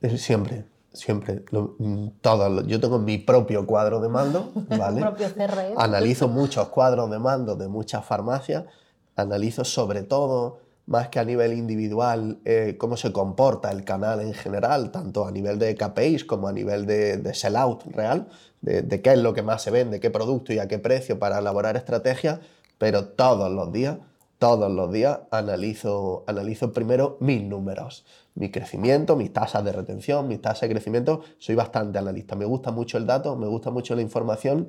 Eh, 0.01 0.17
siempre, 0.17 0.65
siempre. 0.91 1.45
Mm, 1.51 2.07
todo, 2.21 2.65
yo 2.65 2.79
tengo 2.79 2.97
mi 2.97 3.19
propio 3.19 3.67
cuadro 3.67 3.99
de 4.01 4.09
mando, 4.09 4.51
¿vale? 4.77 5.01
propio 5.01 5.27
CRM. 5.33 5.77
Analizo 5.77 6.27
muchos 6.27 6.69
cuadros 6.69 7.12
de 7.12 7.19
mando 7.19 7.55
de 7.55 7.67
muchas 7.67 8.03
farmacias, 8.03 8.65
analizo 9.15 9.63
sobre 9.63 10.01
todo 10.03 10.63
más 10.86 11.07
que 11.09 11.19
a 11.19 11.23
nivel 11.23 11.53
individual, 11.53 12.39
eh, 12.43 12.75
cómo 12.77 12.97
se 12.97 13.13
comporta 13.13 13.71
el 13.71 13.86
canal 13.86 14.19
en 14.19 14.33
general, 14.33 14.91
tanto 14.91 15.25
a 15.25 15.31
nivel 15.31 15.57
de 15.59 15.75
KPIs 15.75 16.25
como 16.25 16.47
a 16.47 16.51
nivel 16.51 16.86
de, 16.86 17.17
de 17.17 17.33
sell-out 17.33 17.83
real, 17.93 18.27
de, 18.62 19.01
qué 19.01 19.13
es 19.13 19.19
lo 19.19 19.33
que 19.33 19.41
más 19.41 19.62
se 19.62 19.71
vende, 19.71 19.99
qué 19.99 20.09
producto 20.09 20.53
y 20.53 20.59
a 20.59 20.67
qué 20.67 20.79
precio 20.79 21.19
para 21.19 21.39
elaborar 21.39 21.75
estrategias, 21.75 22.39
pero 22.77 23.05
todos 23.05 23.51
los 23.51 23.71
días, 23.71 23.97
todos 24.43 24.69
los 24.69 24.91
días 24.91 25.21
analizo, 25.32 26.25
analizo 26.27 26.73
primero 26.73 27.15
mis 27.21 27.41
números, 27.41 28.06
mi 28.36 28.51
crecimiento, 28.51 29.15
mis 29.15 29.32
tasas 29.32 29.63
de 29.63 29.71
retención, 29.71 30.27
mis 30.27 30.41
tasas 30.41 30.67
de 30.67 30.69
crecimiento. 30.71 31.21
Soy 31.38 31.56
bastante 31.56 31.97
analista, 31.97 32.36
me 32.36 32.43
gusta 32.43 32.69
mucho 32.69 32.97
el 32.97 33.08
dato, 33.08 33.38
me 33.38 33.47
gusta 33.47 33.71
mucho 33.71 33.95
la 33.95 34.01
información 34.01 34.67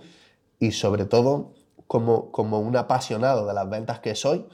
y 0.61 0.71
sobre 0.71 1.07
todo 1.07 1.55
como, 1.89 2.31
como 2.31 2.61
un 2.61 2.77
apasionado 2.77 3.49
de 3.49 3.53
las 3.53 3.69
ventas 3.69 3.99
que 3.99 4.15
soy, 4.15 4.47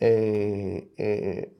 eh, 0.00 0.90
eh, 0.96 1.54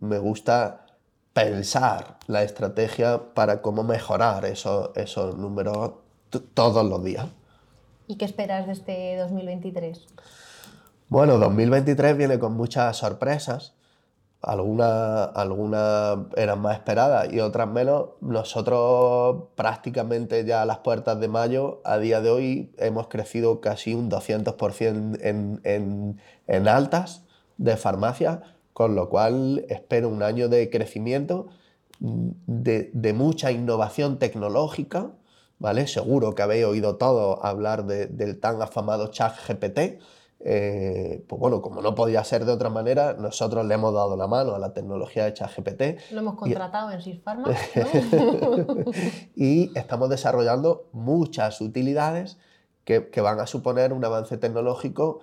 me 0.00 0.18
gusta 0.18 0.84
pensar 1.32 2.18
la 2.26 2.42
estrategia 2.42 3.32
para 3.32 3.62
cómo 3.62 3.82
mejorar 3.82 4.44
esos, 4.44 4.90
esos 4.94 5.38
números 5.38 5.92
todos 6.52 6.84
los 6.84 7.02
días. 7.02 7.28
¿Y 8.08 8.16
qué 8.16 8.26
esperas 8.26 8.66
de 8.66 8.72
este 8.74 9.16
2023? 9.16 10.06
Bueno, 11.10 11.38
2023 11.38 12.18
viene 12.18 12.38
con 12.38 12.52
muchas 12.54 12.98
sorpresas. 12.98 13.74
Algunas 14.42 15.30
alguna 15.34 16.28
eran 16.36 16.60
más 16.60 16.76
esperadas 16.76 17.32
y 17.32 17.40
otras 17.40 17.66
menos. 17.66 18.10
Nosotros 18.20 19.44
prácticamente 19.54 20.44
ya 20.44 20.62
a 20.62 20.66
las 20.66 20.78
puertas 20.78 21.18
de 21.18 21.28
mayo, 21.28 21.80
a 21.84 21.98
día 21.98 22.20
de 22.20 22.30
hoy, 22.30 22.74
hemos 22.76 23.08
crecido 23.08 23.60
casi 23.62 23.94
un 23.94 24.10
200% 24.10 25.18
en, 25.22 25.60
en, 25.64 26.20
en 26.46 26.68
altas 26.68 27.24
de 27.56 27.78
farmacia, 27.78 28.42
con 28.74 28.94
lo 28.94 29.08
cual 29.08 29.64
espero 29.70 30.10
un 30.10 30.22
año 30.22 30.50
de 30.50 30.68
crecimiento, 30.68 31.48
de, 32.00 32.90
de 32.92 33.12
mucha 33.14 33.50
innovación 33.50 34.18
tecnológica, 34.18 35.12
¿vale? 35.58 35.86
Seguro 35.86 36.34
que 36.34 36.42
habéis 36.42 36.66
oído 36.66 36.96
todo 36.96 37.44
hablar 37.44 37.86
del 37.86 38.38
tan 38.40 38.60
afamado 38.60 39.08
chat 39.08 39.34
GPT. 39.48 40.00
Eh, 40.40 41.24
pues 41.26 41.40
bueno, 41.40 41.60
como 41.60 41.82
no 41.82 41.94
podía 41.94 42.22
ser 42.22 42.44
de 42.44 42.52
otra 42.52 42.70
manera, 42.70 43.14
nosotros 43.14 43.66
le 43.66 43.74
hemos 43.74 43.92
dado 43.92 44.16
la 44.16 44.28
mano 44.28 44.54
a 44.54 44.58
la 44.58 44.72
tecnología 44.72 45.24
de 45.24 45.34
ChatGPT. 45.34 46.12
Lo 46.12 46.20
hemos 46.20 46.36
contratado 46.36 46.92
en 46.92 47.02
Sirpharma, 47.02 47.48
y 49.36 49.76
estamos 49.76 50.08
desarrollando 50.10 50.88
muchas 50.92 51.60
utilidades 51.60 52.38
que, 52.84 53.08
que, 53.10 53.20
van 53.20 53.40
a 53.40 53.46
suponer 53.46 53.92
un 53.92 54.04
avance 54.04 54.38
tecnológico 54.38 55.20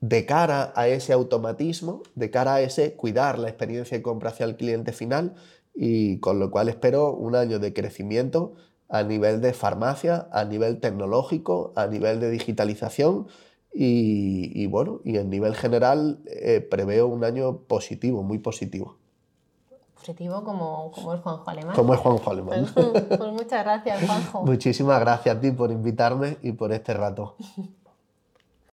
de 0.00 0.26
cara 0.26 0.72
a 0.74 0.88
ese 0.88 1.12
automatismo, 1.12 2.02
de 2.14 2.30
cara 2.30 2.54
a 2.54 2.60
ese 2.60 2.94
cuidar 2.94 3.38
la 3.38 3.48
experiencia 3.48 3.96
de 3.96 4.02
compra 4.02 4.30
hacia 4.30 4.44
el 4.44 4.56
cliente 4.56 4.92
final 4.92 5.34
y 5.74 6.18
con 6.18 6.40
lo 6.40 6.50
cual 6.50 6.68
espero 6.68 7.12
un 7.12 7.36
año 7.36 7.58
de 7.58 7.72
crecimiento 7.72 8.54
a 8.88 9.02
nivel 9.02 9.40
de 9.40 9.52
farmacia, 9.52 10.28
a 10.32 10.44
nivel 10.44 10.80
tecnológico, 10.80 11.72
a 11.76 11.86
nivel 11.86 12.20
de 12.20 12.30
digitalización 12.30 13.28
y, 13.78 14.66
bueno, 14.66 15.00
y 15.04 15.18
en 15.18 15.28
nivel 15.28 15.54
general 15.54 16.18
eh, 16.26 16.60
preveo 16.60 17.08
un 17.08 17.24
año 17.24 17.58
positivo, 17.58 18.22
muy 18.22 18.38
positivo. 18.38 18.96
Positivo 19.94 20.42
como, 20.44 20.90
como 20.92 21.14
es 21.14 21.20
Juanjo 21.20 21.50
Alemán. 21.50 21.74
Como 21.74 21.94
es 21.94 22.00
Juanjo 22.00 22.30
Alemán. 22.30 22.66
Pues, 22.72 23.02
pues 23.02 23.32
muchas 23.32 23.64
gracias, 23.64 24.06
Juanjo. 24.06 24.42
Muchísimas 24.46 25.00
gracias 25.00 25.36
a 25.36 25.40
ti 25.40 25.50
por 25.50 25.70
invitarme 25.70 26.38
y 26.42 26.52
por 26.52 26.72
este 26.72 26.94
rato. 26.94 27.36